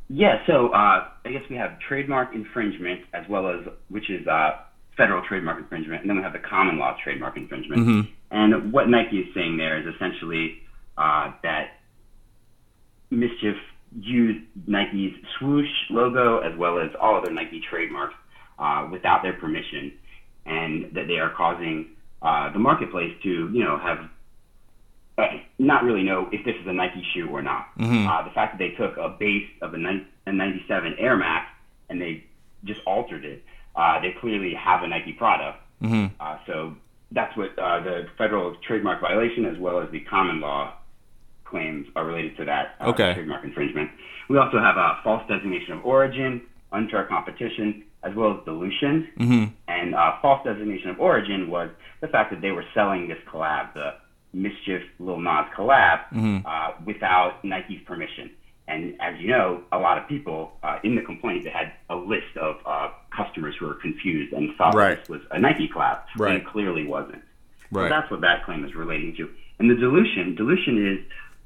Yeah, 0.09 0.37
so 0.47 0.69
uh, 0.69 1.07
I 1.23 1.31
guess 1.31 1.43
we 1.49 1.55
have 1.57 1.79
trademark 1.87 2.33
infringement 2.33 3.01
as 3.13 3.23
well 3.29 3.47
as 3.47 3.65
which 3.89 4.09
is 4.09 4.25
uh, 4.27 4.51
federal 4.97 5.23
trademark 5.27 5.59
infringement, 5.59 6.01
and 6.01 6.09
then 6.09 6.17
we 6.17 6.23
have 6.23 6.33
the 6.33 6.39
common 6.39 6.79
law 6.79 6.95
trademark 7.03 7.37
infringement. 7.37 7.85
And 8.31 8.73
what 8.73 8.89
Nike 8.89 9.19
is 9.19 9.27
saying 9.35 9.57
there 9.57 9.79
is 9.79 9.95
essentially 9.95 10.61
uh, 10.97 11.31
that 11.43 11.77
Mischief 13.11 13.55
used 13.99 14.45
Nike's 14.67 15.13
swoosh 15.37 15.69
logo 15.89 16.39
as 16.39 16.57
well 16.57 16.79
as 16.79 16.89
all 16.99 17.17
other 17.17 17.31
Nike 17.31 17.61
trademarks 17.69 18.15
uh, 18.57 18.87
without 18.91 19.21
their 19.23 19.33
permission, 19.33 19.93
and 20.45 20.85
that 20.95 21.07
they 21.07 21.19
are 21.19 21.31
causing 21.35 21.87
uh, 22.21 22.51
the 22.51 22.59
marketplace 22.59 23.13
to, 23.23 23.49
you 23.53 23.63
know, 23.63 23.77
have 23.77 23.99
uh, 25.17 25.37
not 25.59 25.83
really 25.83 26.03
know 26.03 26.27
if 26.31 26.43
this 26.45 26.55
is 26.55 26.65
a 26.67 26.73
Nike 26.73 27.05
shoe 27.13 27.27
or 27.29 27.41
not. 27.41 27.67
Uh, 28.07 28.23
the 28.23 28.31
fact 28.31 28.57
that 28.57 28.59
they 28.59 28.69
took 28.75 28.97
a 28.97 29.09
base 29.09 29.47
of 29.61 29.73
a, 29.73 29.77
a 30.25 30.31
97 30.31 30.95
Air 30.97 31.17
Max 31.17 31.47
and 31.89 32.01
they 32.01 32.23
just 32.63 32.79
altered 32.87 33.25
it, 33.25 33.43
uh, 33.75 33.99
they 34.01 34.15
clearly 34.19 34.53
have 34.55 34.83
a 34.83 34.87
Nike 34.87 35.13
product. 35.13 35.59
mhm 35.81 36.11
Uh, 36.19 36.37
so 36.47 36.73
that's 37.11 37.35
what 37.35 37.57
uh, 37.59 37.81
the 37.81 38.07
federal 38.17 38.55
trademark 38.65 39.01
violation 39.01 39.45
as 39.45 39.57
well 39.57 39.79
as 39.81 39.89
the 39.91 39.99
common 40.01 40.39
law 40.39 40.73
claims 41.45 41.87
are 41.95 42.05
related 42.05 42.37
to 42.37 42.45
that 42.45 42.75
uh, 42.79 42.89
Okay. 42.89 43.13
trademark 43.15 43.43
infringement. 43.43 43.89
We 44.29 44.37
also 44.37 44.59
have 44.59 44.77
a 44.77 44.99
false 45.03 45.23
designation 45.27 45.73
of 45.73 45.85
origin, 45.85 46.41
unfair 46.71 47.03
competition, 47.05 47.83
as 48.03 48.13
well 48.15 48.37
as 48.37 48.45
dilution. 48.45 49.09
And 49.67 49.95
uh, 49.95 50.13
false 50.21 50.41
designation 50.45 50.89
of 50.91 50.99
origin 51.01 51.49
was 51.49 51.69
the 52.01 52.07
fact 52.07 52.31
that 52.31 52.39
they 52.41 52.51
were 52.51 52.63
selling 52.73 53.07
this 53.09 53.17
collab, 53.31 53.73
the 53.73 53.95
Mischief 54.33 54.83
Lil 54.99 55.19
Nas 55.19 55.45
collab, 55.55 56.43
uh, 56.45 56.71
without 56.85 57.43
Nike's 57.43 57.81
permission. 57.85 58.29
And 58.67 58.95
as 59.01 59.19
you 59.19 59.29
know, 59.29 59.63
a 59.71 59.79
lot 59.79 59.97
of 59.97 60.07
people 60.07 60.51
uh, 60.61 60.77
in 60.83 60.95
the 60.95 61.01
complaint 61.01 61.43
they 61.43 61.49
had 61.49 61.73
a 61.89 61.95
list 61.95 62.37
of 62.39 62.57
uh, 62.65 62.89
customers 63.15 63.55
who 63.59 63.65
were 63.65 63.73
confused 63.73 64.31
and 64.33 64.55
thought 64.57 64.75
Right. 64.75 64.99
this 64.99 65.09
was 65.09 65.21
a 65.31 65.39
Nike 65.39 65.67
collab, 65.67 66.01
Right. 66.17 66.33
and 66.35 66.41
it 66.43 66.47
clearly 66.47 66.85
wasn't. 66.85 67.23
So 67.73 67.87
that's 67.89 68.09
what 68.11 68.21
that 68.21 68.45
claim 68.45 68.63
is 68.65 68.75
relating 68.75 69.15
to. 69.17 69.29
And 69.59 69.69
the 69.69 69.75
dilution, 69.75 70.35
dilution 70.35 70.87
is 70.97 70.99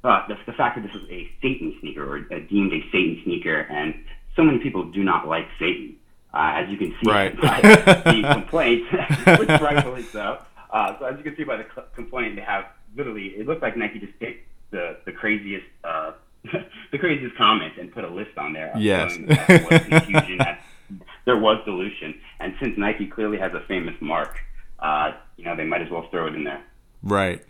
uh, 0.03 0.27
the, 0.27 0.35
the 0.45 0.51
fact 0.53 0.75
that 0.75 0.83
this 0.85 0.95
is 1.01 1.09
a 1.09 1.29
Satan 1.41 1.75
sneaker 1.79 2.03
or 2.05 2.17
uh, 2.33 2.39
deemed 2.49 2.73
a 2.73 2.81
Satan 2.91 3.21
sneaker, 3.23 3.61
and 3.69 3.93
so 4.35 4.43
many 4.43 4.59
people 4.59 4.83
do 4.91 5.03
not 5.03 5.27
like 5.27 5.47
Satan. 5.59 5.95
Uh, 6.33 6.53
as 6.63 6.69
you 6.69 6.77
can 6.77 6.89
see 7.03 7.09
Right. 7.11 7.39
by 7.39 7.61
the 7.61 8.27
complaint, 8.33 8.83
which 9.39 9.61
rightfully 9.61 10.01
so. 10.03 10.39
Uh, 10.73 10.99
so 10.99 11.05
as 11.05 11.17
you 11.17 11.23
can 11.23 11.35
see 11.37 11.43
by 11.43 11.55
the 11.55 11.65
cl- 11.73 11.87
complaint, 11.95 12.35
they 12.35 12.41
have 12.41 12.65
literally 12.97 13.27
it 13.37 13.47
looks 13.47 13.61
like 13.61 13.77
Nike 13.77 13.99
just 13.99 14.19
picked 14.19 14.47
the 14.71 14.97
the 15.05 15.11
craziest 15.11 15.65
uh, 15.83 16.11
the 16.91 16.97
craziest 16.97 17.37
comment 17.37 17.73
and 17.79 17.93
put 17.93 18.03
a 18.03 18.09
list 18.09 18.37
on 18.37 18.51
there. 18.51 18.73
Yes. 18.77 19.15
there 19.17 19.67
was 19.69 19.81
confusion, 19.87 20.39
there 21.25 21.37
was 21.37 21.63
dilution, 21.63 22.19
and 22.39 22.53
since 22.59 22.77
Nike 22.77 23.07
clearly 23.07 23.37
has 23.37 23.53
a 23.53 23.61
famous 23.67 23.95
mark, 24.01 24.35
uh, 24.79 25.11
you 25.37 25.45
know 25.45 25.55
they 25.55 25.63
might 25.63 25.81
as 25.81 25.89
well 25.89 26.07
throw 26.11 26.27
it 26.27 26.35
in 26.35 26.43
there. 26.43 26.63
Right. 27.01 27.41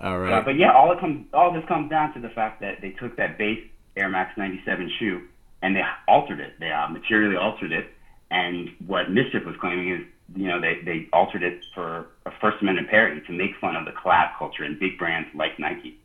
All 0.00 0.18
right. 0.18 0.32
Uh, 0.32 0.42
but 0.42 0.56
yeah, 0.56 0.72
all 0.72 0.92
it 0.92 1.00
comes, 1.00 1.26
all 1.32 1.52
this 1.52 1.64
comes 1.66 1.90
down 1.90 2.12
to 2.14 2.20
the 2.20 2.30
fact 2.30 2.60
that 2.60 2.80
they 2.80 2.90
took 2.90 3.16
that 3.16 3.38
base 3.38 3.60
Air 3.96 4.08
Max 4.08 4.36
97 4.36 4.90
shoe 4.98 5.22
and 5.62 5.76
they 5.76 5.82
altered 6.08 6.40
it. 6.40 6.54
They 6.58 6.70
uh, 6.70 6.88
materially 6.88 7.36
altered 7.36 7.72
it. 7.72 7.86
And 8.30 8.70
what 8.86 9.10
Mischief 9.10 9.44
was 9.44 9.56
claiming 9.60 9.92
is, 9.92 10.00
you 10.36 10.46
know, 10.46 10.60
they, 10.60 10.80
they 10.84 11.08
altered 11.12 11.42
it 11.42 11.64
for 11.74 12.06
a 12.26 12.30
First 12.40 12.62
Amendment 12.62 12.88
parody 12.88 13.20
to 13.26 13.32
make 13.32 13.56
fun 13.60 13.76
of 13.76 13.84
the 13.84 13.92
collab 13.92 14.36
culture 14.38 14.64
and 14.64 14.78
big 14.78 14.98
brands 14.98 15.28
like 15.34 15.58
Nike. 15.58 15.98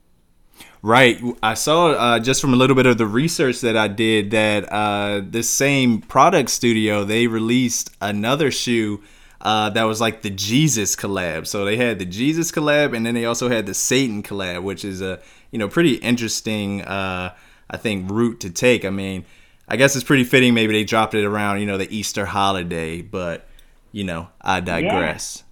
Right. 0.81 1.21
I 1.43 1.53
saw 1.55 1.91
uh, 1.91 2.19
just 2.19 2.41
from 2.41 2.53
a 2.53 2.55
little 2.55 2.75
bit 2.75 2.85
of 2.85 2.97
the 2.97 3.07
research 3.07 3.61
that 3.61 3.75
I 3.75 3.87
did 3.87 4.31
that 4.31 4.71
uh, 4.71 5.41
same 5.41 6.01
product 6.01 6.49
studio 6.49 7.03
they 7.03 7.27
released 7.27 7.89
another 8.01 8.51
shoe 8.51 9.01
uh, 9.41 9.69
that 9.71 9.83
was 9.83 10.01
like 10.01 10.21
the 10.21 10.29
Jesus 10.29 10.95
collab. 10.95 11.45
So 11.45 11.65
they 11.65 11.77
had 11.77 11.99
the 11.99 12.05
Jesus 12.05 12.51
collab, 12.51 12.95
and 12.95 13.05
then 13.05 13.13
they 13.13 13.25
also 13.25 13.49
had 13.49 13.65
the 13.65 13.73
Satan 13.73 14.23
collab, 14.23 14.63
which 14.63 14.85
is 14.85 15.01
a 15.01 15.19
you 15.51 15.59
know 15.59 15.67
pretty 15.67 15.95
interesting 15.95 16.81
uh, 16.81 17.33
I 17.69 17.77
think 17.77 18.09
route 18.09 18.39
to 18.41 18.49
take. 18.49 18.85
I 18.85 18.89
mean, 18.89 19.25
I 19.67 19.75
guess 19.75 19.95
it's 19.95 20.03
pretty 20.03 20.23
fitting. 20.23 20.53
Maybe 20.53 20.73
they 20.73 20.83
dropped 20.83 21.13
it 21.13 21.25
around 21.25 21.59
you 21.59 21.67
know 21.67 21.77
the 21.77 21.95
Easter 21.95 22.25
holiday, 22.25 23.01
but 23.01 23.47
you 23.95 24.03
know 24.03 24.27
I 24.41 24.59
digress. 24.59 25.43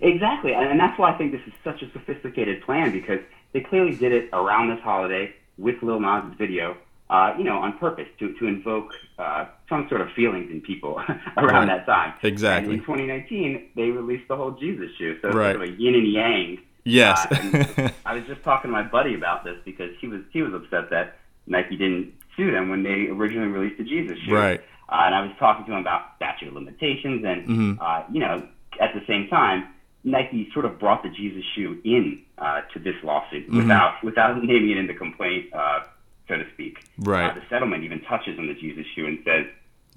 Exactly, 0.00 0.52
and 0.52 0.66
and 0.70 0.78
that's 0.78 0.98
why 0.98 1.12
I 1.12 1.18
think 1.18 1.32
this 1.32 1.40
is 1.46 1.52
such 1.64 1.82
a 1.82 1.90
sophisticated 1.92 2.62
plan 2.62 2.92
because 2.92 3.20
they 3.52 3.60
clearly 3.60 3.94
did 3.96 4.12
it 4.12 4.28
around 4.32 4.68
this 4.70 4.80
holiday 4.84 5.34
with 5.58 5.76
Lil 5.82 6.00
Nas' 6.00 6.34
video, 6.36 6.76
uh, 7.08 7.32
you 7.38 7.44
know, 7.44 7.56
on 7.58 7.76
purpose 7.78 8.06
to 8.20 8.34
to 8.38 8.46
invoke 8.46 8.92
uh, 9.18 9.46
some 9.70 9.88
sort 9.88 10.00
of 10.02 10.08
feelings 10.12 10.50
in 10.50 10.60
people 10.60 10.92
around 11.36 11.68
Right. 11.68 11.78
that 11.78 11.86
time. 11.86 12.12
Exactly. 12.22 12.72
And 12.74 12.80
in 12.80 12.86
2019, 12.86 13.70
they 13.74 13.88
released 13.90 14.28
the 14.28 14.36
whole 14.36 14.52
Jesus 14.52 14.90
shoe, 14.98 15.18
so 15.22 15.28
it's 15.28 15.34
Right. 15.36 15.56
sort 15.56 15.68
of 15.68 15.74
a 15.74 15.80
yin 15.82 15.94
and 15.94 16.12
yang. 16.12 16.58
Yes. 16.84 17.26
Uh, 17.32 17.88
I 18.04 18.14
was 18.14 18.24
just 18.26 18.42
talking 18.44 18.68
to 18.70 18.72
my 18.80 18.82
buddy 18.84 19.14
about 19.14 19.42
this 19.44 19.56
because 19.64 19.90
he 20.00 20.06
was 20.08 20.20
he 20.32 20.42
was 20.42 20.52
upset 20.54 20.90
that 20.90 21.16
Nike 21.48 21.76
didn't 21.76 22.12
sue 22.36 22.50
them 22.52 22.68
when 22.68 22.82
they 22.82 23.08
originally 23.08 23.48
released 23.48 23.78
the 23.78 23.84
Jesus 23.84 24.18
shoe. 24.18 24.34
Right. 24.34 24.60
Uh, 24.88 25.02
and 25.06 25.14
I 25.14 25.20
was 25.22 25.32
talking 25.38 25.64
to 25.66 25.72
him 25.72 25.78
about 25.78 26.02
statute 26.16 26.48
of 26.48 26.54
limitations, 26.54 27.24
and 27.24 27.46
Mm-hmm. 27.46 27.72
uh, 27.80 28.02
you 28.12 28.20
know, 28.20 28.46
at 28.80 28.94
the 28.94 29.02
same 29.06 29.28
time, 29.28 29.64
Nike 30.04 30.48
sort 30.52 30.64
of 30.64 30.78
brought 30.78 31.02
the 31.02 31.08
Jesus 31.10 31.42
shoe 31.54 31.80
in 31.84 32.22
uh, 32.38 32.60
to 32.72 32.78
this 32.78 32.94
lawsuit 33.02 33.46
Mm-hmm. 33.48 33.56
without 33.58 34.02
without 34.04 34.36
naming 34.42 34.70
it 34.70 34.78
in 34.78 34.86
the 34.86 34.94
complaint, 34.94 35.52
uh, 35.52 35.80
so 36.28 36.36
to 36.36 36.44
speak. 36.54 36.78
Right. 36.98 37.30
Uh, 37.30 37.34
the 37.34 37.42
settlement 37.50 37.82
even 37.84 38.00
touches 38.02 38.38
on 38.38 38.46
the 38.46 38.54
Jesus 38.54 38.86
shoe 38.94 39.06
and 39.06 39.18
says 39.24 39.46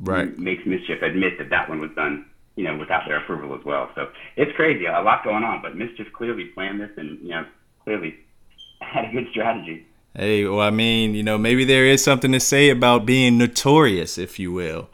Right. 0.01 0.37
makes 0.39 0.65
Mischief 0.65 1.01
admit 1.01 1.37
that 1.39 1.49
that 1.49 1.67
one 1.67 1.79
was 1.81 1.91
done, 1.93 2.25
you 2.55 2.63
know, 2.63 2.77
without 2.77 3.03
their 3.05 3.17
approval 3.17 3.53
as 3.57 3.65
well. 3.65 3.89
So 3.95 4.09
it's 4.37 4.51
crazy, 4.55 4.85
a 4.85 5.01
lot 5.01 5.23
going 5.25 5.43
on. 5.43 5.61
But 5.61 5.75
Mischief 5.75 6.07
clearly 6.13 6.45
planned 6.45 6.79
this, 6.79 6.91
and 6.97 7.19
you 7.21 7.29
know, 7.29 7.45
clearly 7.83 8.15
had 8.81 9.05
a 9.05 9.11
good 9.11 9.27
strategy. 9.31 9.85
Hey, 10.19 10.43
well, 10.43 10.59
I 10.59 10.69
mean, 10.69 11.15
you 11.15 11.23
know, 11.23 11.37
maybe 11.37 11.63
there 11.63 11.85
is 11.85 12.03
something 12.03 12.33
to 12.33 12.41
say 12.41 12.69
about 12.69 13.05
being 13.05 13.37
notorious, 13.37 14.17
if 14.17 14.37
you 14.37 14.51
will. 14.51 14.89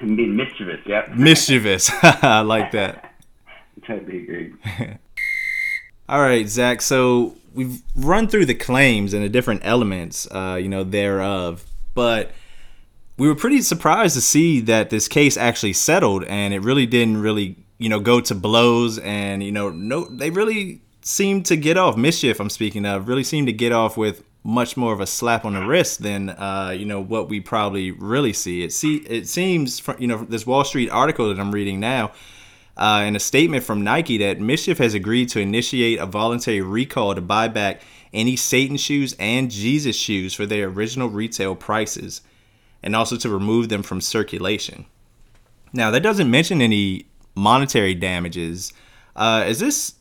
Being 0.00 0.34
mischievous, 0.34 0.80
yep. 0.86 1.10
Mischievous. 1.14 1.88
I 2.02 2.40
like 2.40 2.72
that. 2.72 3.14
totally 3.86 4.24
agree. 4.24 4.54
All 6.08 6.20
right, 6.20 6.48
Zach. 6.48 6.82
So 6.82 7.36
we've 7.54 7.80
run 7.94 8.26
through 8.26 8.46
the 8.46 8.56
claims 8.56 9.14
and 9.14 9.22
the 9.22 9.28
different 9.28 9.60
elements, 9.62 10.26
uh, 10.32 10.58
you 10.60 10.68
know, 10.68 10.82
thereof, 10.82 11.64
but 11.94 12.32
we 13.18 13.28
were 13.28 13.36
pretty 13.36 13.62
surprised 13.62 14.16
to 14.16 14.20
see 14.20 14.58
that 14.62 14.90
this 14.90 15.06
case 15.06 15.36
actually 15.36 15.74
settled, 15.74 16.24
and 16.24 16.52
it 16.52 16.62
really 16.62 16.86
didn't 16.86 17.18
really, 17.18 17.54
you 17.78 17.88
know, 17.88 18.00
go 18.00 18.20
to 18.22 18.34
blows, 18.34 18.98
and 18.98 19.44
you 19.44 19.52
know, 19.52 19.70
no, 19.70 20.06
they 20.06 20.30
really 20.30 20.80
seemed 21.08 21.46
to 21.46 21.56
get 21.56 21.78
off. 21.78 21.96
Mischief, 21.96 22.38
I'm 22.38 22.50
speaking 22.50 22.84
of, 22.84 23.08
really 23.08 23.24
seemed 23.24 23.46
to 23.46 23.52
get 23.52 23.72
off 23.72 23.96
with 23.96 24.22
much 24.44 24.76
more 24.76 24.92
of 24.92 25.00
a 25.00 25.06
slap 25.06 25.46
on 25.46 25.54
the 25.54 25.66
wrist 25.66 26.02
than, 26.02 26.28
uh, 26.28 26.74
you 26.76 26.84
know, 26.84 27.00
what 27.00 27.30
we 27.30 27.40
probably 27.40 27.90
really 27.90 28.34
see. 28.34 28.62
It 28.62 28.74
see, 28.74 28.96
it 28.96 29.26
seems, 29.26 29.78
from, 29.78 29.96
you 29.98 30.06
know, 30.06 30.18
this 30.24 30.46
Wall 30.46 30.64
Street 30.64 30.90
article 30.90 31.28
that 31.28 31.40
I'm 31.40 31.50
reading 31.50 31.80
now 31.80 32.12
uh, 32.76 33.04
in 33.06 33.16
a 33.16 33.20
statement 33.20 33.64
from 33.64 33.82
Nike 33.82 34.18
that 34.18 34.38
Mischief 34.38 34.76
has 34.78 34.92
agreed 34.92 35.30
to 35.30 35.40
initiate 35.40 35.98
a 35.98 36.04
voluntary 36.04 36.60
recall 36.60 37.14
to 37.14 37.22
buy 37.22 37.48
back 37.48 37.80
any 38.12 38.36
Satan 38.36 38.76
shoes 38.76 39.16
and 39.18 39.50
Jesus 39.50 39.96
shoes 39.96 40.34
for 40.34 40.44
their 40.44 40.68
original 40.68 41.08
retail 41.08 41.56
prices, 41.56 42.20
and 42.82 42.94
also 42.94 43.16
to 43.16 43.30
remove 43.30 43.70
them 43.70 43.82
from 43.82 44.02
circulation. 44.02 44.84
Now, 45.72 45.90
that 45.90 46.02
doesn't 46.02 46.30
mention 46.30 46.60
any 46.60 47.06
monetary 47.34 47.94
damages. 47.94 48.74
Uh, 49.16 49.44
is 49.46 49.58
this 49.58 49.94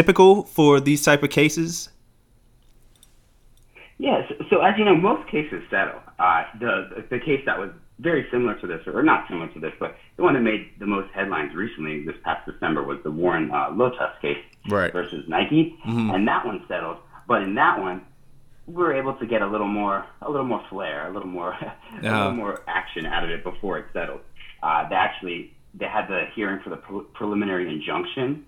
typical 0.00 0.42
for 0.56 0.78
these 0.78 1.02
type 1.02 1.22
of 1.22 1.30
cases? 1.30 1.88
Yes. 3.98 4.30
So 4.50 4.60
as 4.60 4.74
you 4.78 4.84
know, 4.84 4.94
most 4.94 5.26
cases 5.30 5.62
settle. 5.70 6.00
Uh, 6.18 6.44
the 6.60 7.04
the 7.10 7.18
case 7.18 7.42
that 7.46 7.58
was 7.58 7.70
very 7.98 8.26
similar 8.30 8.54
to 8.60 8.66
this, 8.66 8.80
or 8.86 9.02
not 9.02 9.26
similar 9.26 9.48
to 9.54 9.58
this, 9.58 9.72
but 9.80 9.96
the 10.18 10.22
one 10.22 10.34
that 10.34 10.40
made 10.40 10.62
the 10.78 10.86
most 10.86 11.08
headlines 11.14 11.54
recently 11.54 12.04
this 12.04 12.16
past 12.24 12.44
December 12.50 12.82
was 12.82 12.98
the 13.04 13.10
Warren 13.10 13.50
uh, 13.50 13.70
Lotas 13.70 14.12
case 14.20 14.36
Right. 14.68 14.92
versus 14.92 15.24
Nike, 15.28 15.78
and 15.84 16.26
that 16.28 16.44
one 16.44 16.62
settled. 16.68 16.98
But 17.26 17.40
in 17.42 17.54
that 17.54 17.80
one, 17.80 18.02
we 18.66 18.74
were 18.74 18.92
able 18.92 19.14
to 19.14 19.26
get 19.26 19.40
a 19.40 19.46
little 19.46 19.68
more 19.80 20.04
a 20.20 20.30
little 20.30 20.46
more 20.46 20.62
flair, 20.68 21.08
a 21.08 21.12
little 21.14 21.28
more 21.28 21.52
a 22.02 22.02
little 22.02 22.32
more 22.32 22.60
action 22.66 23.06
out 23.06 23.24
of 23.24 23.30
it 23.30 23.42
before 23.42 23.78
it 23.78 23.86
settled. 23.94 24.20
Uh, 24.62 24.86
they 24.90 24.94
actually 24.96 25.54
they 25.72 25.86
had 25.86 26.06
the 26.08 26.24
hearing 26.34 26.60
for 26.62 26.68
the 26.70 26.76
pre- 26.76 27.06
preliminary 27.14 27.66
injunction, 27.72 28.44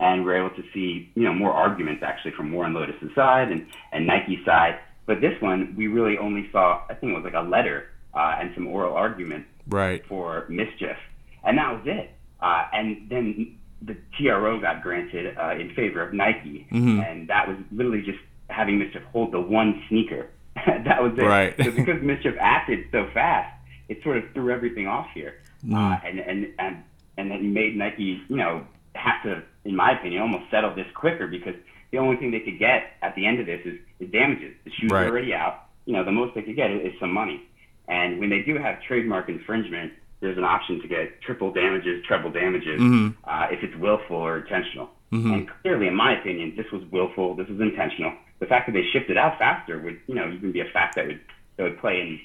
and 0.00 0.24
we're 0.24 0.44
able 0.44 0.54
to 0.56 0.62
see 0.74 1.10
you 1.14 1.22
know 1.24 1.32
more 1.34 1.52
arguments 1.52 2.02
actually 2.02 2.32
from 2.32 2.52
Warren 2.52 2.72
Lotas's 2.74 3.14
side 3.14 3.52
and 3.52 3.66
and 3.92 4.06
Nike's 4.06 4.44
side. 4.44 4.78
But 5.06 5.20
this 5.20 5.40
one, 5.40 5.74
we 5.76 5.86
really 5.88 6.18
only 6.18 6.48
saw 6.52 6.82
I 6.90 6.94
think 6.94 7.12
it 7.12 7.14
was 7.16 7.24
like 7.24 7.34
a 7.34 7.46
letter 7.48 7.88
uh, 8.14 8.36
and 8.40 8.50
some 8.54 8.66
oral 8.66 8.94
argument 8.96 9.46
right. 9.68 10.04
for 10.06 10.46
mischief, 10.48 10.96
and 11.44 11.58
that 11.58 11.70
was 11.72 11.82
it. 11.86 12.10
Uh, 12.40 12.64
and 12.72 13.06
then 13.10 13.56
the 13.82 13.96
TRO 14.18 14.60
got 14.60 14.82
granted 14.82 15.36
uh, 15.38 15.50
in 15.52 15.74
favor 15.74 16.02
of 16.02 16.12
Nike, 16.14 16.66
Mhm. 16.72 17.04
and 17.06 17.28
that 17.28 17.46
was 17.48 17.56
literally 17.72 18.02
just 18.02 18.18
having 18.48 18.78
mischief 18.78 19.02
hold 19.12 19.32
the 19.32 19.40
one 19.40 19.82
sneaker. 19.88 20.28
that 20.66 21.02
was 21.02 21.12
it. 21.16 21.22
Right. 21.22 21.54
So 21.62 21.70
because 21.70 22.02
mischief 22.02 22.34
acted 22.40 22.86
so 22.92 23.08
fast, 23.14 23.52
it 23.88 24.02
sort 24.02 24.16
of 24.18 24.24
threw 24.34 24.50
everything 24.52 24.86
off 24.86 25.06
here, 25.14 25.34
Mm. 25.66 25.74
uh, 25.74 26.00
and 26.06 26.18
and 26.20 26.46
and 26.58 26.76
and 27.18 27.30
then 27.30 27.52
made 27.52 27.76
Nike, 27.76 28.20
you 28.28 28.36
know, 28.36 28.64
have 28.94 29.22
to, 29.24 29.42
in 29.64 29.76
my 29.76 29.92
opinion, 29.98 30.22
almost 30.22 30.50
settle 30.50 30.74
this 30.74 30.86
quicker 30.94 31.26
because 31.26 31.54
the 31.92 31.98
only 31.98 32.16
thing 32.16 32.30
they 32.30 32.40
could 32.40 32.58
get 32.58 32.92
at 33.02 33.14
the 33.14 33.26
end 33.26 33.40
of 33.40 33.46
this 33.46 33.60
is, 33.64 33.78
is 33.98 34.10
damages. 34.10 34.54
The 34.64 34.70
shoes 34.72 34.90
Right. 34.90 35.04
are 35.04 35.08
already 35.10 35.34
out. 35.34 35.66
You 35.86 35.92
know, 35.94 36.04
the 36.04 36.12
most 36.12 36.34
they 36.34 36.42
could 36.42 36.56
get 36.56 36.70
is, 36.70 36.92
is 36.92 37.00
some 37.00 37.12
money. 37.12 37.42
And 37.88 38.20
when 38.20 38.30
they 38.30 38.42
do 38.42 38.56
have 38.58 38.80
trademark 38.86 39.28
infringement, 39.28 39.92
there's 40.20 40.36
an 40.38 40.44
option 40.44 40.80
to 40.82 40.88
get 40.88 41.20
triple 41.22 41.52
damages, 41.52 42.04
treble 42.06 42.30
damages, 42.30 42.80
Mhm. 42.80 43.14
uh, 43.24 43.46
if 43.50 43.62
it's 43.64 43.74
willful 43.76 44.16
or 44.16 44.38
intentional. 44.38 44.90
Mhm. 45.12 45.32
And 45.32 45.48
clearly, 45.62 45.88
in 45.88 45.94
my 45.96 46.16
opinion, 46.18 46.54
this 46.56 46.70
was 46.70 46.84
willful. 46.92 47.34
This 47.34 47.48
was 47.48 47.60
intentional. 47.60 48.12
The 48.38 48.46
fact 48.46 48.66
that 48.66 48.72
they 48.72 48.84
shipped 48.92 49.10
it 49.10 49.16
out 49.16 49.38
faster 49.38 49.78
would, 49.78 49.98
you 50.06 50.14
know, 50.14 50.30
even 50.30 50.52
be 50.52 50.60
a 50.60 50.66
fact 50.66 50.94
that 50.96 51.06
would 51.06 51.20
that 51.56 51.64
would 51.64 51.78
play 51.78 52.00
in 52.00 52.20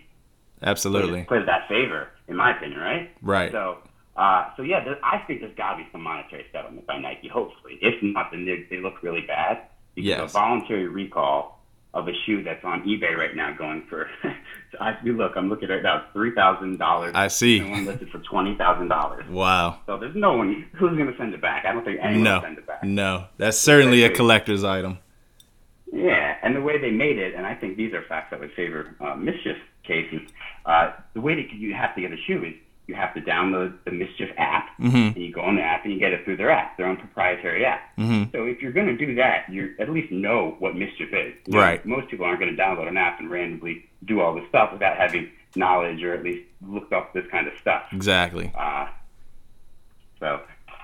Absolutely. 0.64 1.24
play 1.24 1.44
that 1.44 1.68
favor, 1.68 2.08
in 2.28 2.36
my 2.36 2.56
opinion, 2.56 2.80
right? 2.80 3.10
Right. 3.22 3.52
So, 3.52 3.80
uh, 4.16 4.46
so 4.56 4.64
yeah, 4.64 4.84
there, 4.84 4.98
I 5.04 5.20
think 5.28 5.42
there's 5.42 5.56
got 5.56 5.72
to 5.72 5.78
be 5.84 5.88
some 5.92 6.02
monetary 6.04 6.46
settlement 6.52 6.88
by 6.88 6.98
Nike. 7.00 7.28
Hopefully, 7.28 7.78
if 7.82 8.02
not, 8.02 8.32
then 8.32 8.46
they, 8.46 8.66
they 8.70 8.82
look 8.82 9.02
really 9.04 9.22
bad. 9.22 9.64
Because 9.96 10.08
Yes. 10.08 10.30
a 10.32 10.34
voluntary 10.34 10.88
recall 10.88 11.62
of 11.94 12.10
a 12.10 12.12
shoe 12.26 12.44
that's 12.44 12.64
on 12.66 12.82
eBay 12.84 13.16
right 13.16 13.34
now, 13.36 13.56
going 13.58 13.84
for, 13.90 14.10
I 14.82 14.98
look, 15.06 15.32
I'm 15.38 15.48
looking 15.50 15.70
right 15.70 15.82
now, 15.82 16.04
three 16.12 16.34
thousand 16.36 16.78
dollars. 16.78 17.14
I 17.16 17.30
see. 17.30 17.60
And 17.60 17.72
one 17.72 17.86
listed 17.86 18.10
for 18.10 18.20
twenty 18.20 18.56
thousand 18.58 18.90
dollars. 18.90 19.24
Wow. 19.30 19.80
So 19.86 19.98
there's 19.98 20.16
no 20.16 20.34
one 20.34 20.66
who's 20.74 20.98
going 20.98 21.10
to 21.12 21.18
send 21.18 21.34
it 21.34 21.42
back. 21.42 21.64
I 21.66 21.72
don't 21.72 21.86
think 21.86 22.00
anyone 22.02 22.24
No. 22.24 22.34
will 22.36 22.42
send 22.42 22.58
it 22.58 22.68
back. 22.68 22.84
No. 22.84 23.26
That's 23.38 23.58
certainly 23.58 24.04
a 24.04 24.10
collector's 24.10 24.64
item. 24.66 24.98
Yeah, 25.94 26.36
and 26.44 26.54
the 26.56 26.62
way 26.62 26.78
they 26.78 26.92
made 26.92 27.18
it, 27.18 27.36
and 27.36 27.46
I 27.46 27.56
think 27.56 27.78
these 27.78 27.94
are 27.94 28.02
facts 28.10 28.32
that 28.32 28.40
would 28.42 28.52
favor 28.54 28.94
uh, 29.00 29.16
mischief 29.16 29.56
cases. 29.88 30.20
Uh, 30.66 30.92
the 31.14 31.22
way 31.22 31.36
that 31.36 31.54
you 31.54 31.74
have 31.74 31.96
to 31.96 32.02
get 32.02 32.12
a 32.12 32.18
shoe 32.28 32.44
is 32.44 32.54
you 32.88 32.94
have 32.96 33.14
to 33.16 33.22
download 33.22 33.74
the 33.86 33.92
mischief 33.92 34.30
app, 34.38 34.70
Mhm. 34.80 35.16
and 35.16 35.18
you 35.18 35.32
go 35.32 35.42
on 35.42 35.56
the 35.56 35.62
app 35.64 35.84
and 35.86 35.94
you 35.94 36.00
get 36.00 36.14
it 36.14 36.24
through 36.24 36.38
their 36.38 36.52
app, 36.52 36.78
their 36.78 36.86
own 36.86 36.98
proprietary 36.98 37.66
app. 37.66 37.82
Mhm. 37.98 38.32
So 38.32 38.46
if 38.46 38.62
you're 38.62 38.72
going 38.72 38.88
to 38.88 38.96
do 39.06 39.16
that, 39.16 39.50
you 39.50 39.74
at 39.80 39.90
least 39.90 40.12
know 40.12 40.56
what 40.60 40.76
mischief 40.76 41.12
is. 41.14 41.34
You 41.48 41.54
know, 41.54 41.60
Right. 41.60 41.84
Most 41.86 42.10
people 42.10 42.26
aren't 42.26 42.40
going 42.40 42.56
to 42.56 42.62
download 42.62 42.88
an 42.88 42.98
app 42.98 43.20
and 43.20 43.30
randomly 43.30 43.88
do 44.04 44.22
all 44.22 44.36
this 44.36 44.48
stuff 44.50 44.72
without 44.72 44.98
having 44.98 45.30
knowledge 45.56 46.04
or 46.04 46.14
at 46.14 46.24
least 46.24 46.44
looked 46.62 46.94
up 46.94 47.14
this 47.14 47.26
kind 47.28 47.48
of 47.48 47.54
stuff. 47.60 47.84
Exactly. 47.92 48.52
Uh, 48.56 48.88
so, 50.20 50.42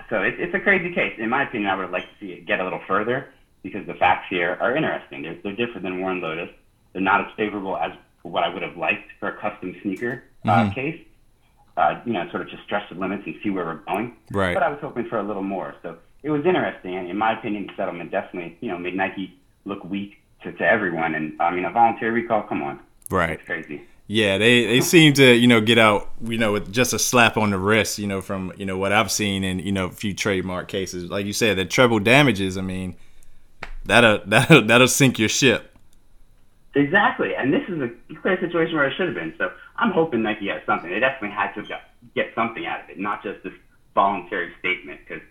so 0.09 0.21
it, 0.23 0.39
it's 0.39 0.53
a 0.55 0.59
crazy 0.59 0.93
case. 0.93 1.13
In 1.19 1.29
my 1.29 1.43
opinion, 1.43 1.69
I 1.69 1.75
would 1.75 1.91
like 1.91 2.03
to 2.03 2.15
see 2.19 2.31
it 2.33 2.45
get 2.45 2.59
a 2.59 2.63
little 2.63 2.81
further 2.87 3.29
because 3.63 3.85
the 3.85 3.93
facts 3.93 4.25
here 4.29 4.57
are 4.59 4.75
interesting. 4.75 5.21
They're, 5.21 5.35
they're 5.43 5.55
different 5.55 5.83
than 5.83 6.01
Warren 6.01 6.21
Lotas. 6.21 6.49
They're 6.93 7.01
not 7.01 7.21
as 7.21 7.27
favorable 7.37 7.77
as 7.77 7.91
what 8.23 8.43
I 8.43 8.49
would 8.49 8.61
have 8.63 8.77
liked 8.77 9.09
for 9.19 9.29
a 9.29 9.33
custom 9.37 9.75
sneaker 9.81 10.23
uh, 10.45 10.65
Mhm. 10.69 10.73
case. 10.75 11.01
Uh, 11.81 11.99
you 12.05 12.13
know, 12.13 12.29
sort 12.29 12.43
of 12.43 12.49
just 12.49 12.63
stretch 12.63 12.87
the 12.89 12.95
limits 12.95 13.23
and 13.25 13.33
see 13.41 13.49
where 13.49 13.65
we're 13.65 13.81
going. 13.87 14.15
Right. 14.29 14.53
But 14.53 14.61
I 14.61 14.69
was 14.69 14.77
hoping 14.81 15.07
for 15.09 15.17
a 15.17 15.23
little 15.23 15.41
more. 15.41 15.73
So 15.81 15.97
it 16.21 16.29
was 16.29 16.45
interesting. 16.45 16.95
And 16.95 17.09
in 17.09 17.17
my 17.17 17.37
opinion, 17.37 17.65
the 17.65 17.73
settlement 17.75 18.11
definitely, 18.11 18.55
you 18.61 18.69
know, 18.69 18.77
made 18.77 18.95
Nike 18.95 19.33
look 19.65 19.83
weak 19.83 20.17
to, 20.43 20.51
to 20.51 20.63
everyone. 20.63 21.15
And 21.15 21.41
I 21.41 21.49
mean, 21.49 21.65
a 21.65 21.71
voluntary 21.71 22.11
recall, 22.11 22.43
come 22.43 22.61
on. 22.61 22.79
Right. 23.09 23.31
It's 23.31 23.43
crazy. 23.45 23.81
Yeah, 24.05 24.37
they, 24.37 24.65
they 24.65 24.81
seem 24.81 25.13
to, 25.13 25.33
you 25.33 25.47
know, 25.47 25.61
get 25.61 25.77
out, 25.77 26.11
you 26.21 26.37
know, 26.37 26.51
with 26.51 26.71
just 26.71 26.93
a 26.93 26.99
slap 26.99 27.35
on 27.37 27.49
the 27.49 27.57
wrist, 27.57 27.97
you 27.97 28.07
know, 28.07 28.21
from, 28.21 28.51
you 28.57 28.65
know, 28.65 28.77
what 28.77 28.91
I've 28.91 29.11
seen 29.11 29.43
in, 29.43 29.59
you 29.59 29.71
know, 29.71 29.85
a 29.85 29.91
few 29.91 30.13
trademark 30.13 30.67
cases. 30.67 31.09
Like 31.09 31.25
you 31.25 31.33
said, 31.33 31.57
the 31.57 31.65
treble 31.65 31.99
damages, 31.99 32.57
I 32.57 32.61
mean, 32.61 32.95
that'll, 33.85 34.19
that'll, 34.27 34.65
that'll 34.65 34.87
sink 34.87 35.17
your 35.17 35.29
ship. 35.29 35.70
Exactly, 36.73 37.35
and 37.35 37.53
this 37.53 37.63
is 37.67 37.81
a 37.81 37.89
clear 38.21 38.39
situation 38.39 38.75
where 38.75 38.87
it 38.87 38.93
should 38.95 39.07
have 39.07 39.15
been. 39.15 39.33
So 39.37 39.51
I'm 39.77 39.91
hoping 39.91 40.21
Nike 40.23 40.47
has 40.47 40.61
something. 40.65 40.89
They 40.89 40.99
definitely 40.99 41.35
had 41.35 41.51
to 41.55 41.63
get, 42.15 42.27
something 42.33 42.65
out 42.65 42.83
of 42.83 42.89
it, 42.89 42.97
not 42.99 43.21
just 43.23 43.43
this 43.43 43.53
voluntary 43.93 44.53
statement. 44.59 45.01
Because 45.05 45.21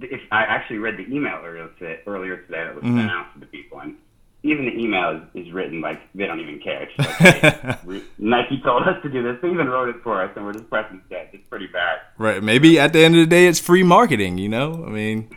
if 0.00 0.20
I 0.32 0.42
actually 0.42 0.78
read 0.78 0.96
the 0.96 1.06
email 1.14 1.40
earlier 1.44 1.68
today, 1.78 2.00
earlier 2.06 2.38
today 2.38 2.64
that 2.64 2.74
was 2.74 2.82
Mhm. 2.84 2.96
sent 2.98 3.10
out 3.10 3.32
to 3.34 3.40
the 3.40 3.46
people, 3.46 3.78
and 3.80 3.94
even 4.42 4.64
the 4.64 4.76
email 4.76 5.20
is, 5.34 5.46
is 5.46 5.52
written 5.52 5.80
like 5.80 6.00
they 6.14 6.26
don't 6.26 6.40
even 6.40 6.58
care. 6.58 6.82
It's 6.82 6.94
just 6.96 7.20
like, 7.20 7.34
hey, 7.62 7.76
we- 7.84 8.02
Nike 8.18 8.60
told 8.60 8.82
us 8.88 9.00
to 9.04 9.08
do 9.08 9.22
this. 9.22 9.36
They 9.42 9.50
even 9.50 9.68
wrote 9.68 9.90
it 9.90 10.02
for 10.02 10.20
us, 10.22 10.32
and 10.34 10.44
we're 10.44 10.54
just 10.54 10.68
pressing 10.70 11.00
send. 11.08 11.28
It's 11.32 11.46
pretty 11.48 11.68
bad. 11.68 11.98
Right. 12.18 12.42
Maybe 12.42 12.80
at 12.80 12.92
the 12.92 13.04
end 13.04 13.14
of 13.14 13.20
the 13.20 13.26
day, 13.26 13.46
it's 13.46 13.60
free 13.60 13.84
marketing, 13.84 14.38
you 14.38 14.48
know? 14.48 14.84
I 14.86 14.90
mean, 14.90 15.28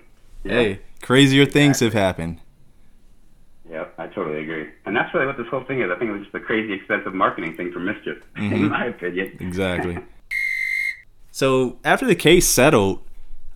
Yeah. 0.44 0.52
hey, 0.54 0.80
crazier 1.04 1.46
things 1.46 1.80
have 1.82 1.94
happened. 1.94 2.40
Yep, 3.74 3.96
I 3.98 4.08
totally 4.08 4.40
agree. 4.44 4.70
And 4.86 4.96
that's 4.96 5.12
really 5.16 5.26
what 5.26 5.36
this 5.36 5.48
whole 5.48 5.64
thing 5.64 5.82
is. 5.82 5.90
I 5.90 5.98
think 5.98 6.12
it 6.12 6.14
was 6.14 6.22
just 6.22 6.36
a 6.36 6.40
crazy 6.40 6.74
expensive 6.74 7.16
marketing 7.16 7.58
thing 7.58 7.72
for 7.72 7.80
mischief, 7.80 8.22
in 8.38 8.70
my 8.70 8.86
opinion. 8.86 9.38
Exactly. 9.40 9.98
So 11.36 11.80
after 11.84 12.06
the 12.06 12.14
case 12.14 12.48
settled, 12.48 13.04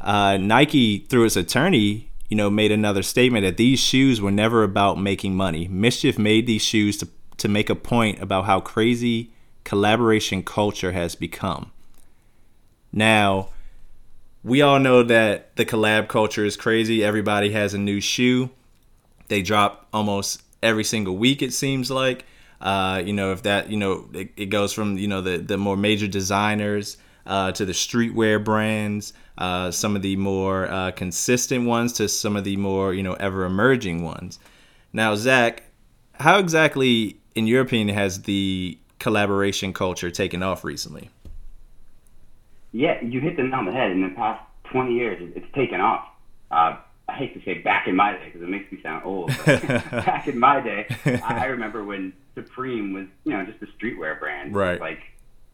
uh, 0.01 0.38
Nike, 0.38 0.97
through 0.97 1.25
its 1.25 1.36
attorney, 1.36 2.10
you 2.27 2.36
know, 2.36 2.49
made 2.49 2.71
another 2.71 3.03
statement 3.03 3.45
that 3.45 3.58
these 3.58 3.80
shoes 3.80 4.19
were 4.19 4.32
never 4.32 4.63
about 4.63 4.99
making 4.99 5.36
money. 5.36 5.67
Mischief 5.67 6.17
made 6.17 6.47
these 6.47 6.63
shoes 6.63 6.97
to 6.97 7.08
to 7.38 7.47
make 7.47 7.69
a 7.69 7.75
point 7.75 8.19
about 8.19 8.45
how 8.45 8.60
crazy 8.60 9.30
collaboration 9.63 10.41
culture 10.41 10.91
has 10.91 11.13
become. 11.13 11.71
Now, 12.91 13.49
we 14.43 14.63
all 14.63 14.80
know 14.80 15.03
that 15.03 15.56
the 15.56 15.63
collab 15.65 16.08
culture 16.08 16.45
is 16.45 16.58
crazy. 16.58 17.03
Everybody 17.03 17.51
has 17.51 17.75
a 17.75 17.77
new 17.77 18.01
shoe. 18.01 18.49
They 19.28 19.42
drop 19.42 19.88
almost 19.94 20.42
every 20.62 20.84
single 20.84 21.18
week. 21.18 21.42
It 21.42 21.54
seems 21.54 21.92
like. 21.92 22.26
Uh, 22.60 23.04
you 23.06 23.13
know, 23.13 23.32
if 23.32 23.44
that, 23.44 23.70
you 23.70 23.78
know, 23.78 24.10
it, 24.13 24.32
it 24.36 24.46
goes 24.48 24.74
from 24.74 24.98
you 24.98 25.08
know 25.08 25.22
the 25.22 25.38
the 25.38 25.58
more 25.58 25.78
major 25.78 26.08
designers 26.08 26.98
uh, 27.28 27.52
to 27.52 27.66
the 27.66 27.74
streetwear 27.74 28.44
brands, 28.44 29.13
uh, 29.38 29.70
some 29.70 29.96
of 29.96 30.02
the 30.02 30.16
more 30.16 30.68
uh, 30.72 30.92
consistent 30.92 31.68
ones 31.68 31.94
to 31.94 32.10
some 32.10 32.36
of 32.36 32.44
the 32.44 32.58
more 32.58 32.94
you 32.94 33.04
know 33.04 33.13
ever 33.13 33.46
emerging 33.46 34.04
ones. 34.04 34.40
Now, 34.92 35.16
Zach, 35.16 35.63
how 36.13 36.40
exactly, 36.40 37.18
in 37.36 37.46
your 37.46 37.62
opinion, 37.62 37.96
has 37.96 38.24
the 38.24 38.78
collaboration 39.00 39.74
culture 39.74 40.10
taken 40.10 40.42
off 40.42 40.63
recently? 40.63 41.10
Yeah, 42.72 43.02
you 43.04 43.20
hit 43.20 43.38
the 43.38 43.44
nail 43.44 43.60
on 43.60 43.66
the 43.66 43.72
head. 43.72 43.92
In 43.92 44.02
the 44.02 44.16
past 44.16 44.42
20 44.72 44.94
years, 44.94 45.32
it's 45.36 45.46
taken 45.54 45.80
off. 45.80 46.08
I 47.17 47.21
hate 47.21 47.34
to 47.34 47.43
say 47.43 47.62
back 47.62 47.88
in 47.88 47.95
my 47.95 48.12
day 48.13 48.25
because 48.25 48.41
it 48.43 48.49
makes 48.49 48.71
me 48.71 48.80
sound 48.84 49.03
old. 49.03 49.32
But 49.43 49.62
back 50.06 50.27
in 50.27 50.38
my 50.39 50.62
day, 50.62 50.86
I 51.25 51.45
remember 51.56 51.84
when 51.84 52.13
Supreme 52.36 52.93
was, 52.93 53.06
you 53.23 53.32
know, 53.34 53.43
just 53.43 53.58
a 53.63 53.65
streetwear 53.75 54.19
brand. 54.19 54.56
Right. 54.56 54.80
Like 54.80 54.99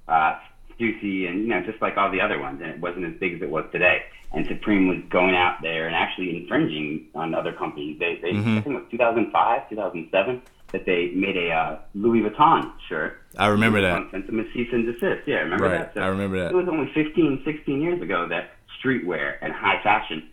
uh, 0.10 0.40
Stussy 0.78 1.30
and, 1.30 1.40
you 1.40 1.48
know, 1.48 1.62
just 1.66 1.82
like 1.82 1.96
all 1.96 2.12
the 2.12 2.20
other 2.20 2.38
ones. 2.38 2.60
And 2.62 2.70
it 2.72 2.80
wasn't 2.82 3.06
as 3.06 3.14
big 3.18 3.36
as 3.36 3.42
it 3.42 3.50
was 3.50 3.64
today. 3.72 4.04
And 4.34 4.46
Supreme 4.48 4.88
was 4.90 4.98
going 5.10 5.36
out 5.36 5.60
there 5.62 5.88
and 5.88 5.96
actually 5.96 6.36
infringing 6.36 7.08
on 7.16 7.34
other 7.34 7.54
companies. 7.54 7.98
They, 8.00 8.20
they 8.22 8.32
Mhm. 8.34 8.58
I 8.58 8.62
think 8.62 8.76
it 8.76 8.80
was 8.80 8.92
2005, 8.92 9.70
2007, 9.70 10.42
that 10.74 10.86
they 10.86 11.12
made 11.16 11.38
a 11.38 11.50
uh, 11.52 11.78
Louis 11.96 12.24
Vuitton 12.30 12.74
shirt. 12.90 13.22
I 13.38 13.48
remember 13.48 13.80
that. 13.82 14.12
Sent 14.12 14.26
them 14.26 14.40
a 14.40 14.44
cease 14.52 14.68
and 14.74 14.86
desist. 14.86 15.26
Yeah, 15.28 15.36
remember 15.38 15.70
Right, 15.70 15.94
that? 15.94 16.04
I 16.04 16.08
remember 16.08 16.40
that. 16.44 16.52
It 16.52 16.56
was 16.56 16.68
only 16.68 16.92
15, 16.94 17.44
16 17.46 17.82
years 17.82 18.02
ago 18.02 18.28
that 18.28 18.50
streetwear 18.84 19.36
and 19.42 19.54
high 19.54 19.82
fashion 19.82 20.28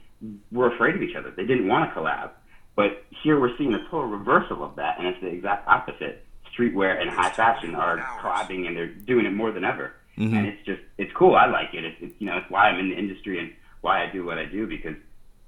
were 0.52 0.72
afraid 0.74 0.94
of 0.94 1.02
each 1.02 1.16
other. 1.16 1.30
They 1.30 1.44
didn't 1.44 1.68
want 1.68 1.88
to 1.92 1.98
collab. 1.98 2.30
But 2.76 3.04
here 3.22 3.38
we're 3.40 3.56
seeing 3.58 3.74
a 3.74 3.82
total 3.84 4.06
reversal 4.06 4.64
of 4.64 4.76
that, 4.76 4.98
and 4.98 5.06
it's 5.06 5.20
the 5.20 5.28
exact 5.28 5.66
opposite. 5.68 6.24
Streetwear 6.56 7.00
and 7.00 7.10
high 7.10 7.30
fashion 7.30 7.74
are 7.74 7.98
collabing, 8.20 8.66
and 8.66 8.76
they're 8.76 8.86
doing 8.88 9.26
it 9.26 9.32
more 9.32 9.50
than 9.50 9.64
ever. 9.64 9.92
Mhm. 10.18 10.36
And 10.36 10.46
it's 10.46 10.64
just, 10.64 10.80
it's 10.98 11.12
cool. 11.12 11.34
I 11.34 11.46
like 11.46 11.74
it. 11.74 11.84
It's, 11.84 11.96
it's, 12.00 12.14
you 12.18 12.26
know, 12.26 12.36
it's 12.38 12.50
why 12.50 12.68
I'm 12.68 12.78
in 12.78 12.90
the 12.90 12.96
industry 12.96 13.38
and 13.38 13.52
why 13.80 14.04
I 14.04 14.10
do 14.10 14.24
what 14.24 14.38
I 14.38 14.44
do 14.44 14.66
because 14.66 14.96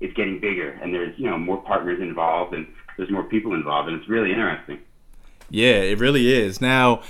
it's 0.00 0.14
getting 0.14 0.40
bigger, 0.40 0.70
and 0.82 0.92
there's, 0.92 1.16
you 1.18 1.28
know, 1.28 1.38
more 1.38 1.62
partners 1.62 2.00
involved, 2.00 2.54
and 2.54 2.66
there's 2.96 3.10
more 3.10 3.24
people 3.24 3.54
involved, 3.54 3.88
and 3.88 3.98
it's 4.00 4.08
really 4.08 4.30
interesting. 4.30 4.78
Yeah, 5.48 5.74
it 5.74 5.98
really 6.00 6.32
is. 6.32 6.60
Now, 6.60 7.02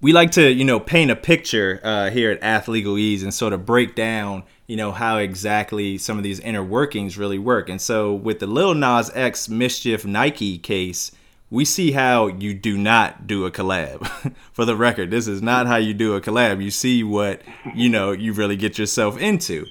we 0.00 0.12
like 0.12 0.30
to, 0.32 0.50
you 0.50 0.64
know, 0.64 0.80
paint 0.80 1.10
a 1.10 1.16
picture 1.16 1.80
uh, 1.82 2.10
here 2.10 2.30
at 2.30 2.40
Athlegalese 2.40 3.22
and 3.22 3.32
sort 3.32 3.52
of 3.52 3.64
break 3.64 3.94
down, 3.94 4.42
you 4.70 4.76
know, 4.76 4.92
how 4.92 5.16
exactly 5.18 5.98
some 5.98 6.16
of 6.16 6.22
these 6.22 6.38
inner 6.38 6.62
workings 6.62 7.18
really 7.18 7.40
work. 7.40 7.68
And 7.68 7.80
so, 7.80 8.14
with 8.14 8.38
the 8.38 8.46
Lil 8.46 8.72
Nas 8.72 9.10
X 9.16 9.48
Mischief 9.48 10.04
Nike 10.04 10.58
case, 10.58 11.10
we 11.50 11.64
see 11.64 11.90
how 11.90 12.28
you 12.28 12.54
do 12.54 12.78
not 12.78 13.26
do 13.26 13.44
a 13.46 13.50
collab. 13.50 14.32
For 14.52 14.64
the 14.64 14.76
record, 14.76 15.10
this 15.10 15.26
is 15.26 15.42
not 15.42 15.66
how 15.66 15.74
you 15.74 15.92
do 15.92 16.14
a 16.14 16.20
collab. 16.20 16.62
You 16.62 16.70
see 16.70 17.02
what, 17.02 17.42
you 17.74 17.88
know, 17.88 18.12
you 18.12 18.32
really 18.32 18.54
get 18.54 18.78
yourself 18.78 19.18
into. 19.18 19.66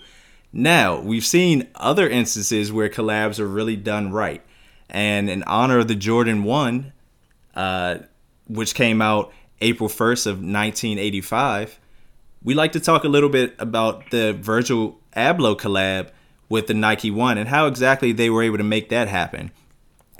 Now, 0.52 1.00
we've 1.00 1.26
seen 1.26 1.70
other 1.76 2.10
instances 2.10 2.70
where 2.70 2.90
collabs 2.90 3.40
are 3.40 3.48
really 3.48 3.78
done 3.78 4.12
right. 4.12 4.42
And 4.90 5.30
in 5.30 5.44
honor 5.44 5.80
of 5.80 5.88
the 5.88 5.96
Jordan 5.96 6.44
1, 6.44 6.92
uh, 7.56 8.00
which 8.50 8.76
came 8.76 9.02
out 9.02 9.32
April 9.62 9.88
1st 9.88 10.28
of 10.28 10.34
1985, 10.40 11.80
we 12.43 12.54
like 12.54 12.71
to 12.73 12.80
talk 12.80 13.04
a 13.04 13.10
little 13.10 13.30
bit 13.30 13.56
about 13.60 14.10
the 14.12 14.34
Virgil 14.34 14.99
Abloh 15.15 15.58
collab 15.58 16.10
with 16.47 16.67
the 16.67 16.73
Nike 16.73 17.12
One 17.12 17.38
and 17.38 17.49
how 17.49 17.67
exactly 17.67 18.12
they 18.12 18.30
were 18.30 18.43
able 18.43 18.58
to 18.58 18.63
make 18.63 18.89
that 18.89 19.08
happen. 19.08 19.52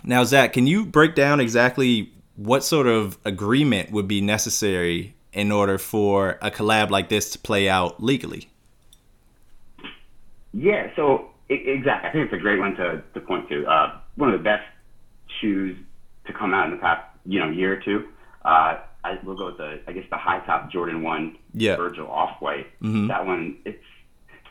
Now, 0.04 0.24
Zach, 0.24 0.54
can 0.54 0.68
you 0.68 0.86
break 0.86 1.16
down 1.16 1.40
exactly 1.40 2.12
what 2.36 2.64
sort 2.64 2.88
of 2.88 3.18
agreement 3.26 3.92
would 3.92 4.08
be 4.08 4.22
necessary 4.22 5.16
in 5.34 5.52
order 5.52 5.78
for 5.78 6.38
a 6.42 6.50
collab 6.50 6.90
like 6.90 7.10
this 7.10 7.32
to 7.32 7.40
play 7.40 7.68
out 7.68 8.02
legally? 8.02 8.50
Yeah, 10.54 10.88
so 10.96 11.30
exactly. 11.50 12.10
I 12.10 12.12
think 12.12 12.26
it's 12.26 12.34
a 12.34 12.42
great 12.42 12.60
one 12.60 12.76
to, 12.76 13.04
to 13.14 13.20
point 13.20 13.50
to. 13.50 13.66
Uh, 13.66 14.00
one 14.16 14.34
of 14.34 14.40
the 14.40 14.44
best 14.44 14.66
shoes 15.40 15.78
to 16.28 16.34
come 16.34 16.54
out 16.54 16.66
in 16.66 16.72
the 16.72 16.78
past, 16.78 17.04
you 17.26 17.40
know, 17.40 17.50
year 17.50 17.74
or 17.74 17.82
two. 17.82 18.08
Uh, 18.44 18.80
I 19.10 19.26
will 19.26 19.36
go 19.36 19.48
with 19.48 19.58
the, 19.58 19.80
I 19.88 19.92
guess, 19.92 20.06
the 20.10 20.18
high 20.18 20.40
top 20.46 20.72
Jordan 20.72 21.02
One 21.04 21.38
yeah. 21.54 21.76
Virgil 21.76 22.08
off 22.10 22.42
white. 22.42 22.68
Mm-hmm. 22.82 23.08
That 23.08 23.26
one, 23.26 23.58
it's 23.66 23.84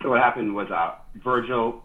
so 0.02 0.10
what 0.10 0.20
happened 0.20 0.54
was 0.54 0.70
uh, 0.70 0.94
Virgil, 1.16 1.84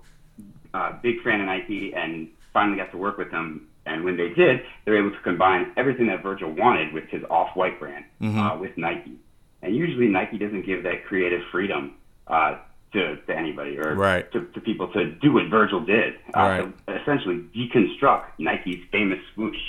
uh, 0.73 0.93
big 1.01 1.21
fan 1.23 1.41
of 1.41 1.47
Nike, 1.47 1.93
and 1.93 2.29
finally 2.53 2.77
got 2.77 2.91
to 2.91 2.97
work 2.97 3.17
with 3.17 3.31
them. 3.31 3.67
And 3.85 4.05
when 4.05 4.15
they 4.17 4.29
did, 4.29 4.61
they 4.85 4.91
were 4.91 4.99
able 4.99 5.11
to 5.11 5.21
combine 5.23 5.73
everything 5.75 6.07
that 6.07 6.23
Virgil 6.23 6.51
wanted 6.51 6.93
with 6.93 7.05
his 7.09 7.23
off-white 7.29 7.79
brand 7.79 8.05
mm-hmm. 8.21 8.39
uh, 8.39 8.57
with 8.57 8.77
Nike. 8.77 9.17
And 9.61 9.75
usually 9.75 10.07
Nike 10.07 10.37
doesn't 10.37 10.65
give 10.65 10.83
that 10.83 11.05
creative 11.05 11.41
freedom 11.51 11.95
uh, 12.27 12.59
to, 12.93 13.17
to 13.17 13.35
anybody 13.35 13.77
or 13.77 13.95
right. 13.95 14.31
to, 14.31 14.45
to 14.45 14.61
people 14.61 14.87
to 14.93 15.11
do 15.15 15.33
what 15.33 15.47
Virgil 15.49 15.81
did. 15.81 16.13
Uh, 16.35 16.39
right. 16.39 16.87
To 16.87 17.01
essentially 17.01 17.43
deconstruct 17.55 18.25
Nike's 18.37 18.83
famous 18.91 19.19
swoosh. 19.33 19.59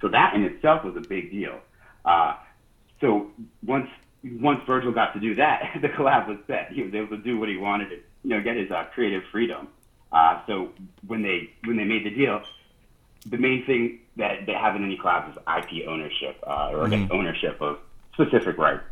So 0.00 0.08
that 0.08 0.34
in 0.34 0.42
itself 0.42 0.84
was 0.84 0.96
a 0.96 1.06
big 1.06 1.30
deal. 1.30 1.60
Uh, 2.04 2.34
so 3.00 3.30
once 3.64 3.88
once 4.24 4.60
Virgil 4.66 4.92
got 4.92 5.12
to 5.14 5.20
do 5.20 5.34
that, 5.36 5.78
the 5.82 5.88
collab 5.88 6.28
was 6.28 6.38
set. 6.46 6.72
He 6.72 6.82
was 6.82 6.94
able 6.94 7.16
to 7.16 7.22
do 7.22 7.38
what 7.38 7.48
he 7.48 7.56
wanted 7.56 7.90
to, 7.90 7.96
you 8.24 8.30
know, 8.30 8.40
get 8.40 8.56
his 8.56 8.70
uh, 8.70 8.84
creative 8.94 9.22
freedom. 9.30 9.68
Uh, 10.12 10.40
so 10.46 10.70
when 11.06 11.22
they 11.22 11.50
when 11.64 11.76
they 11.76 11.84
made 11.84 12.04
the 12.04 12.10
deal, 12.10 12.42
the 13.26 13.38
main 13.38 13.64
thing 13.66 14.00
that 14.16 14.46
they 14.46 14.52
have 14.52 14.76
in 14.76 14.84
any 14.84 14.98
collab 14.98 15.30
is 15.30 15.36
IP 15.36 15.88
ownership, 15.88 16.36
uh, 16.46 16.70
or 16.72 16.84
mm-hmm. 16.84 16.92
I 16.92 16.96
guess 16.96 17.08
ownership 17.10 17.60
of 17.60 17.78
specific 18.12 18.58
rights. 18.58 18.84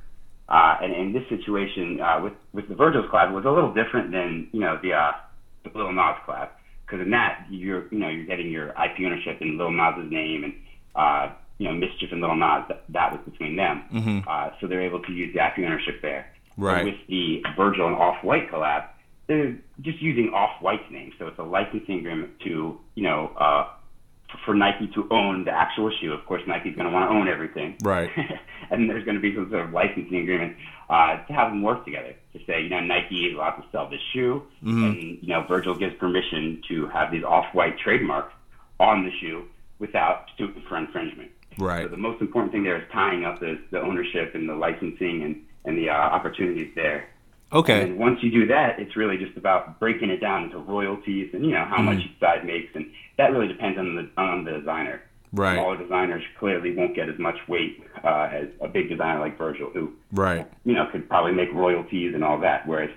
Uh, 0.49 0.79
and 0.83 0.93
in 0.93 1.13
this 1.13 1.29
situation, 1.29 2.01
uh, 2.01 2.21
with 2.23 2.33
with 2.53 2.69
the 2.69 2.75
Virgil's 2.75 3.07
collab, 3.11 3.33
was 3.33 3.45
a 3.45 3.51
little 3.51 3.73
different 3.73 4.11
than 4.11 4.49
you 4.53 4.61
know 4.61 4.79
the 4.83 4.95
uh, 4.95 5.13
the 5.63 5.71
Lil 5.77 5.93
Nas 5.93 6.17
collab, 6.27 6.49
because 6.87 7.01
in 7.01 7.11
that 7.11 7.47
you're 7.51 7.87
you 7.93 7.99
know 7.99 8.09
you're 8.09 8.25
getting 8.25 8.51
your 8.51 8.71
IP 8.71 9.01
ownership 9.01 9.41
in 9.41 9.59
Lil 9.59 9.71
Nas's 9.71 10.11
name 10.11 10.45
and 10.45 10.55
uh, 10.97 11.33
you 11.61 11.69
know, 11.69 11.75
Mischief 11.75 12.11
and 12.11 12.23
Little 12.23 12.37
Nas, 12.37 12.65
that, 12.69 12.85
that 12.89 13.13
was 13.13 13.21
between 13.31 13.55
them. 13.55 13.85
Mm-hmm. 13.93 14.21
Uh, 14.27 14.49
so 14.59 14.67
they're 14.67 14.81
able 14.81 15.03
to 15.03 15.13
use 15.13 15.35
the 15.35 15.45
IP 15.45 15.59
ownership 15.59 16.01
there. 16.01 16.33
Right. 16.57 16.85
with 16.85 16.97
the 17.09 17.43
Virgil 17.57 17.87
and 17.87 17.97
Off 17.97 18.25
White 18.25 18.51
collab, 18.51 18.89
they're 19.27 19.57
just 19.81 20.01
using 20.03 20.33
Off 20.35 20.61
White's 20.63 20.91
name. 20.91 21.13
So 21.19 21.27
it's 21.27 21.39
a 21.39 21.43
licensing 21.43 21.99
agreement 21.99 22.41
to, 22.41 22.81
you 22.95 23.03
know, 23.03 23.29
uh, 23.39 23.69
for 24.45 24.55
Nike 24.55 24.89
to 24.95 25.07
own 25.11 25.45
the 25.45 25.51
actual 25.51 25.91
shoe. 26.01 26.13
Of 26.13 26.25
course, 26.25 26.43
Nike's 26.47 26.75
going 26.77 26.87
to 26.87 26.93
want 26.93 27.11
to 27.11 27.15
own 27.15 27.29
everything. 27.29 27.77
Right. 27.83 28.11
and 28.71 28.89
there's 28.89 29.05
going 29.05 29.17
to 29.17 29.21
be 29.21 29.35
some 29.35 29.51
sort 29.51 29.67
of 29.67 29.73
licensing 29.73 30.17
agreement 30.17 30.57
uh, 30.89 31.19
to 31.27 31.33
have 31.33 31.51
them 31.51 31.63
work 31.63 31.85
together. 31.85 32.15
To 32.33 32.39
say, 32.47 32.63
you 32.63 32.71
know, 32.71 32.81
Nike 32.81 33.27
is 33.27 33.35
allowed 33.35 33.57
to 33.57 33.65
sell 33.71 33.89
this 33.89 34.01
shoe, 34.13 34.43
mm-hmm. 34.65 34.85
and 34.85 35.19
you 35.21 35.29
know, 35.29 35.45
Virgil 35.47 35.75
gives 35.75 35.95
permission 35.97 36.63
to 36.69 36.87
have 36.89 37.11
these 37.13 37.25
off-white 37.25 37.79
trademarks 37.79 38.33
on 38.79 39.05
the 39.05 39.11
shoe 39.21 39.45
without 39.79 40.27
suing 40.39 40.63
for 40.69 40.77
infringement. 40.77 41.31
Right. 41.61 41.85
So 41.85 41.89
the 41.91 41.97
most 41.97 42.21
important 42.21 42.53
thing 42.53 42.65
there 42.65 42.79
is 42.79 42.85
tying 42.93 43.25
up 43.25 43.41
the, 43.41 43.61
the 43.71 43.81
ownership 43.81 44.35
and 44.35 44.49
the 44.49 44.55
licensing 44.55 45.23
and, 45.23 45.43
and 45.65 45.77
the 45.77 45.91
uh, 45.91 45.93
opportunities 45.93 46.73
there. 46.75 47.09
Okay. 47.53 47.83
And 47.83 47.99
once 47.99 48.21
you 48.23 48.31
do 48.31 48.47
that, 48.47 48.79
it's 48.79 48.97
really 48.97 49.17
just 49.17 49.37
about 49.37 49.81
breaking 49.81 50.11
it 50.11 50.21
down 50.21 50.45
into 50.45 50.59
royalties 50.59 51.31
and 51.33 51.45
you 51.45 51.51
know 51.51 51.65
how 51.65 51.77
mm-hmm. 51.77 51.97
much 51.97 52.05
each 52.05 52.21
side 52.21 52.45
makes, 52.45 52.71
and 52.75 52.87
that 53.19 53.33
really 53.33 53.49
depends 53.49 53.79
on 53.79 53.97
the 53.97 54.09
on 54.21 54.45
the 54.45 54.53
designer. 54.53 55.03
Right. 55.33 55.55
Smaller 55.55 55.77
designers 55.77 56.23
clearly 56.39 56.75
won't 56.75 56.95
get 56.95 57.09
as 57.09 57.19
much 57.19 57.37
weight 57.49 57.83
uh, 58.05 58.29
as 58.33 58.49
a 58.61 58.69
big 58.69 58.89
designer 58.89 59.21
like 59.21 59.37
Virgil, 59.37 59.71
who 59.71 59.93
right 60.13 60.49
you 60.65 60.75
know 60.75 60.87
could 60.93 61.09
probably 61.09 61.33
make 61.33 61.53
royalties 61.53 62.15
and 62.15 62.23
all 62.23 62.39
that. 62.41 62.69
Whereas, 62.69 62.91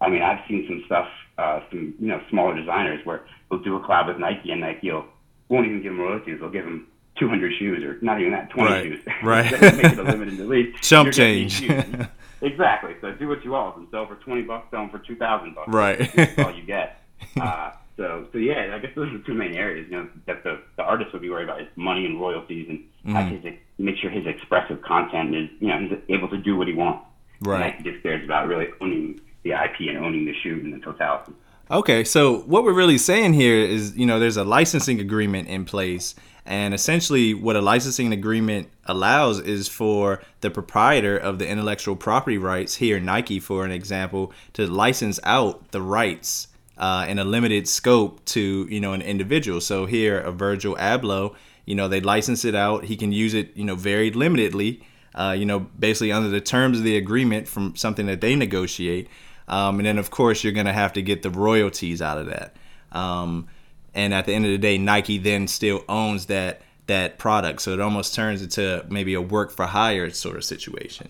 I 0.00 0.08
mean, 0.08 0.22
I've 0.22 0.40
seen 0.48 0.64
some 0.66 0.82
stuff, 0.86 1.08
uh, 1.36 1.60
some 1.70 1.94
you 1.98 2.08
know 2.08 2.22
smaller 2.30 2.58
designers 2.58 3.04
where 3.04 3.26
they'll 3.50 3.62
do 3.62 3.76
a 3.76 3.80
collab 3.80 4.08
with 4.08 4.18
Nike, 4.18 4.50
and 4.50 4.62
Nike 4.62 4.90
will, 4.90 5.04
won't 5.50 5.66
even 5.66 5.82
give 5.82 5.92
them 5.92 6.00
royalties. 6.00 6.38
They'll 6.40 6.50
give 6.50 6.64
them 6.64 6.86
200 7.20 7.52
shoes 7.58 7.84
or 7.84 7.98
not 8.02 8.20
even 8.20 8.32
that, 8.32 8.50
20 8.50 8.70
right. 8.70 8.84
shoes. 8.84 9.04
Right. 9.22 9.52
make 9.52 9.84
it 9.84 9.98
a 9.98 10.02
limited 10.02 10.38
release. 10.40 10.74
Chump 10.80 11.12
change. 11.12 11.62
exactly. 12.42 12.96
So 13.00 13.12
do 13.12 13.28
what 13.28 13.44
you 13.44 13.52
want. 13.52 13.76
And 13.76 13.86
sell 13.90 14.06
for 14.06 14.16
20 14.16 14.42
bucks, 14.42 14.70
sell 14.70 14.80
them 14.80 14.90
for 14.90 14.98
2,000 14.98 15.54
bucks. 15.54 15.68
Right. 15.68 16.10
That's 16.16 16.38
all 16.38 16.54
you 16.54 16.64
get. 16.64 17.02
Uh, 17.40 17.72
so, 17.96 18.26
so 18.32 18.38
yeah, 18.38 18.74
I 18.74 18.78
guess 18.78 18.92
those 18.96 19.12
are 19.12 19.18
the 19.18 19.24
two 19.24 19.34
main 19.34 19.54
areas. 19.54 19.86
You 19.90 19.98
know, 19.98 20.08
that 20.26 20.42
the, 20.42 20.60
the 20.76 20.82
artist 20.82 21.12
would 21.12 21.20
be 21.20 21.28
worried 21.28 21.44
about 21.44 21.60
is 21.60 21.68
money 21.76 22.06
and 22.06 22.18
royalties, 22.18 22.66
and 22.68 23.14
mm. 23.14 23.42
his, 23.42 23.54
make 23.76 23.96
sure 23.98 24.10
his 24.10 24.26
expressive 24.26 24.80
content 24.80 25.36
is, 25.36 25.50
you 25.60 25.68
know, 25.68 25.78
he's 25.78 25.98
able 26.08 26.28
to 26.30 26.38
do 26.38 26.56
what 26.56 26.66
he 26.66 26.72
wants. 26.72 27.04
Right. 27.42 27.76
And 27.76 27.84
just 27.84 28.02
cares 28.02 28.24
about 28.24 28.48
really 28.48 28.68
owning 28.80 29.20
the 29.42 29.50
IP 29.50 29.88
and 29.88 29.98
owning 29.98 30.24
the 30.24 30.34
shoe 30.42 30.60
in 30.64 30.70
the 30.70 30.78
totality. 30.78 31.32
Okay, 31.70 32.02
so 32.02 32.40
what 32.40 32.64
we're 32.64 32.72
really 32.72 32.98
saying 32.98 33.34
here 33.34 33.56
is, 33.56 33.96
you 33.96 34.04
know, 34.04 34.18
there's 34.18 34.36
a 34.36 34.44
licensing 34.44 34.98
agreement 34.98 35.48
in 35.48 35.64
place 35.64 36.16
and 36.50 36.74
essentially, 36.74 37.32
what 37.32 37.54
a 37.54 37.60
licensing 37.60 38.12
agreement 38.12 38.70
allows 38.84 39.38
is 39.38 39.68
for 39.68 40.20
the 40.40 40.50
proprietor 40.50 41.16
of 41.16 41.38
the 41.38 41.48
intellectual 41.48 41.94
property 41.94 42.38
rights, 42.38 42.74
here 42.74 42.98
Nike, 42.98 43.38
for 43.38 43.64
an 43.64 43.70
example, 43.70 44.32
to 44.54 44.66
license 44.66 45.20
out 45.22 45.70
the 45.70 45.80
rights 45.80 46.48
uh, 46.76 47.06
in 47.08 47.20
a 47.20 47.24
limited 47.24 47.68
scope 47.68 48.24
to 48.24 48.66
you 48.68 48.80
know 48.80 48.92
an 48.94 49.00
individual. 49.00 49.60
So 49.60 49.86
here, 49.86 50.18
a 50.18 50.32
Virgil 50.32 50.74
Abloh, 50.74 51.36
you 51.66 51.76
know, 51.76 51.86
they 51.86 52.00
license 52.00 52.44
it 52.44 52.56
out. 52.56 52.82
He 52.82 52.96
can 52.96 53.12
use 53.12 53.32
it, 53.32 53.56
you 53.56 53.62
know, 53.62 53.76
very 53.76 54.10
limitedly. 54.10 54.82
Uh, 55.14 55.36
you 55.38 55.46
know, 55.46 55.60
basically 55.60 56.10
under 56.10 56.30
the 56.30 56.40
terms 56.40 56.78
of 56.78 56.84
the 56.84 56.96
agreement 56.96 57.46
from 57.46 57.76
something 57.76 58.06
that 58.06 58.20
they 58.20 58.34
negotiate. 58.34 59.08
Um, 59.46 59.78
and 59.78 59.86
then, 59.86 59.98
of 59.98 60.10
course, 60.10 60.42
you're 60.42 60.52
going 60.52 60.66
to 60.66 60.72
have 60.72 60.92
to 60.94 61.02
get 61.02 61.22
the 61.22 61.30
royalties 61.30 62.02
out 62.02 62.18
of 62.18 62.26
that. 62.26 62.56
Um, 62.90 63.48
and 63.94 64.14
at 64.14 64.26
the 64.26 64.34
end 64.34 64.44
of 64.44 64.50
the 64.50 64.58
day 64.58 64.78
nike 64.78 65.18
then 65.18 65.46
still 65.46 65.84
owns 65.88 66.26
that 66.26 66.62
that 66.86 67.18
product. 67.18 67.62
So 67.62 67.72
it 67.72 67.80
almost 67.80 68.16
turns 68.16 68.42
into 68.42 68.84
maybe 68.90 69.14
a 69.14 69.20
work 69.20 69.52
for 69.52 69.66
hire 69.66 70.10
sort 70.10 70.36
of 70.36 70.44
situation. 70.44 71.08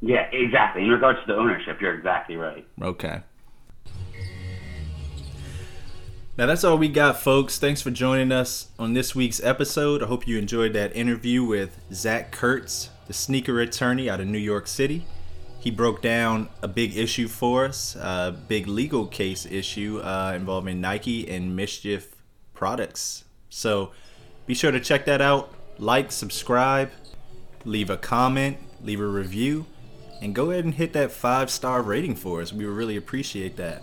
Yeah 0.00 0.28
exactly. 0.32 0.82
In 0.82 0.88
regards 0.88 1.20
to 1.20 1.26
the 1.26 1.36
ownership 1.36 1.80
you're 1.80 1.94
exactly 1.94 2.36
right. 2.36 2.66
Okay. 2.80 3.20
Now 6.38 6.44
that's 6.46 6.64
all 6.64 6.76
we 6.76 6.88
got, 6.88 7.20
folks. 7.20 7.58
Thanks 7.58 7.80
for 7.80 7.90
joining 7.90 8.30
us 8.30 8.68
on 8.78 8.92
this 8.92 9.14
week's 9.14 9.42
episode. 9.42 10.02
I 10.02 10.06
hope 10.06 10.28
you 10.28 10.38
enjoyed 10.38 10.74
that 10.74 10.94
interview 10.94 11.44
with 11.44 11.80
Zach 11.92 12.30
Kurtz, 12.30 12.90
the 13.06 13.14
sneaker 13.14 13.58
attorney 13.60 14.10
out 14.10 14.20
of 14.20 14.26
New 14.26 14.38
York 14.38 14.66
City 14.66 15.06
he 15.66 15.72
broke 15.72 16.00
down 16.00 16.48
a 16.62 16.68
big 16.68 16.96
issue 16.96 17.26
for 17.26 17.64
us, 17.64 17.96
a 17.96 18.32
big 18.46 18.68
legal 18.68 19.04
case 19.04 19.44
issue 19.44 19.98
uh, 19.98 20.32
involving 20.32 20.80
Nike 20.80 21.28
and 21.28 21.56
Mischief 21.56 22.14
products. 22.54 23.24
So 23.50 23.90
be 24.46 24.54
sure 24.54 24.70
to 24.70 24.78
check 24.78 25.06
that 25.06 25.20
out. 25.20 25.52
Like, 25.80 26.12
subscribe, 26.12 26.92
leave 27.64 27.90
a 27.90 27.96
comment, 27.96 28.58
leave 28.80 29.00
a 29.00 29.06
review, 29.08 29.66
and 30.22 30.36
go 30.36 30.52
ahead 30.52 30.64
and 30.64 30.72
hit 30.72 30.92
that 30.92 31.10
five 31.10 31.50
star 31.50 31.82
rating 31.82 32.14
for 32.14 32.40
us. 32.40 32.52
We 32.52 32.64
would 32.64 32.76
really 32.76 32.96
appreciate 32.96 33.56
that. 33.56 33.82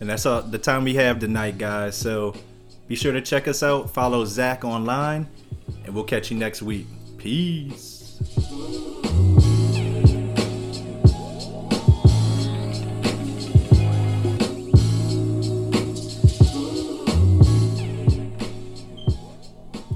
And 0.00 0.10
that's 0.10 0.26
all 0.26 0.42
the 0.42 0.58
time 0.58 0.84
we 0.84 0.96
have 0.96 1.18
tonight, 1.18 1.56
guys. 1.56 1.96
So 1.96 2.34
be 2.88 2.94
sure 2.94 3.14
to 3.14 3.22
check 3.22 3.48
us 3.48 3.62
out. 3.62 3.88
Follow 3.88 4.26
Zach 4.26 4.66
online, 4.66 5.28
and 5.86 5.94
we'll 5.94 6.04
catch 6.04 6.30
you 6.30 6.36
next 6.36 6.60
week. 6.60 6.88
Peace. 7.16 7.91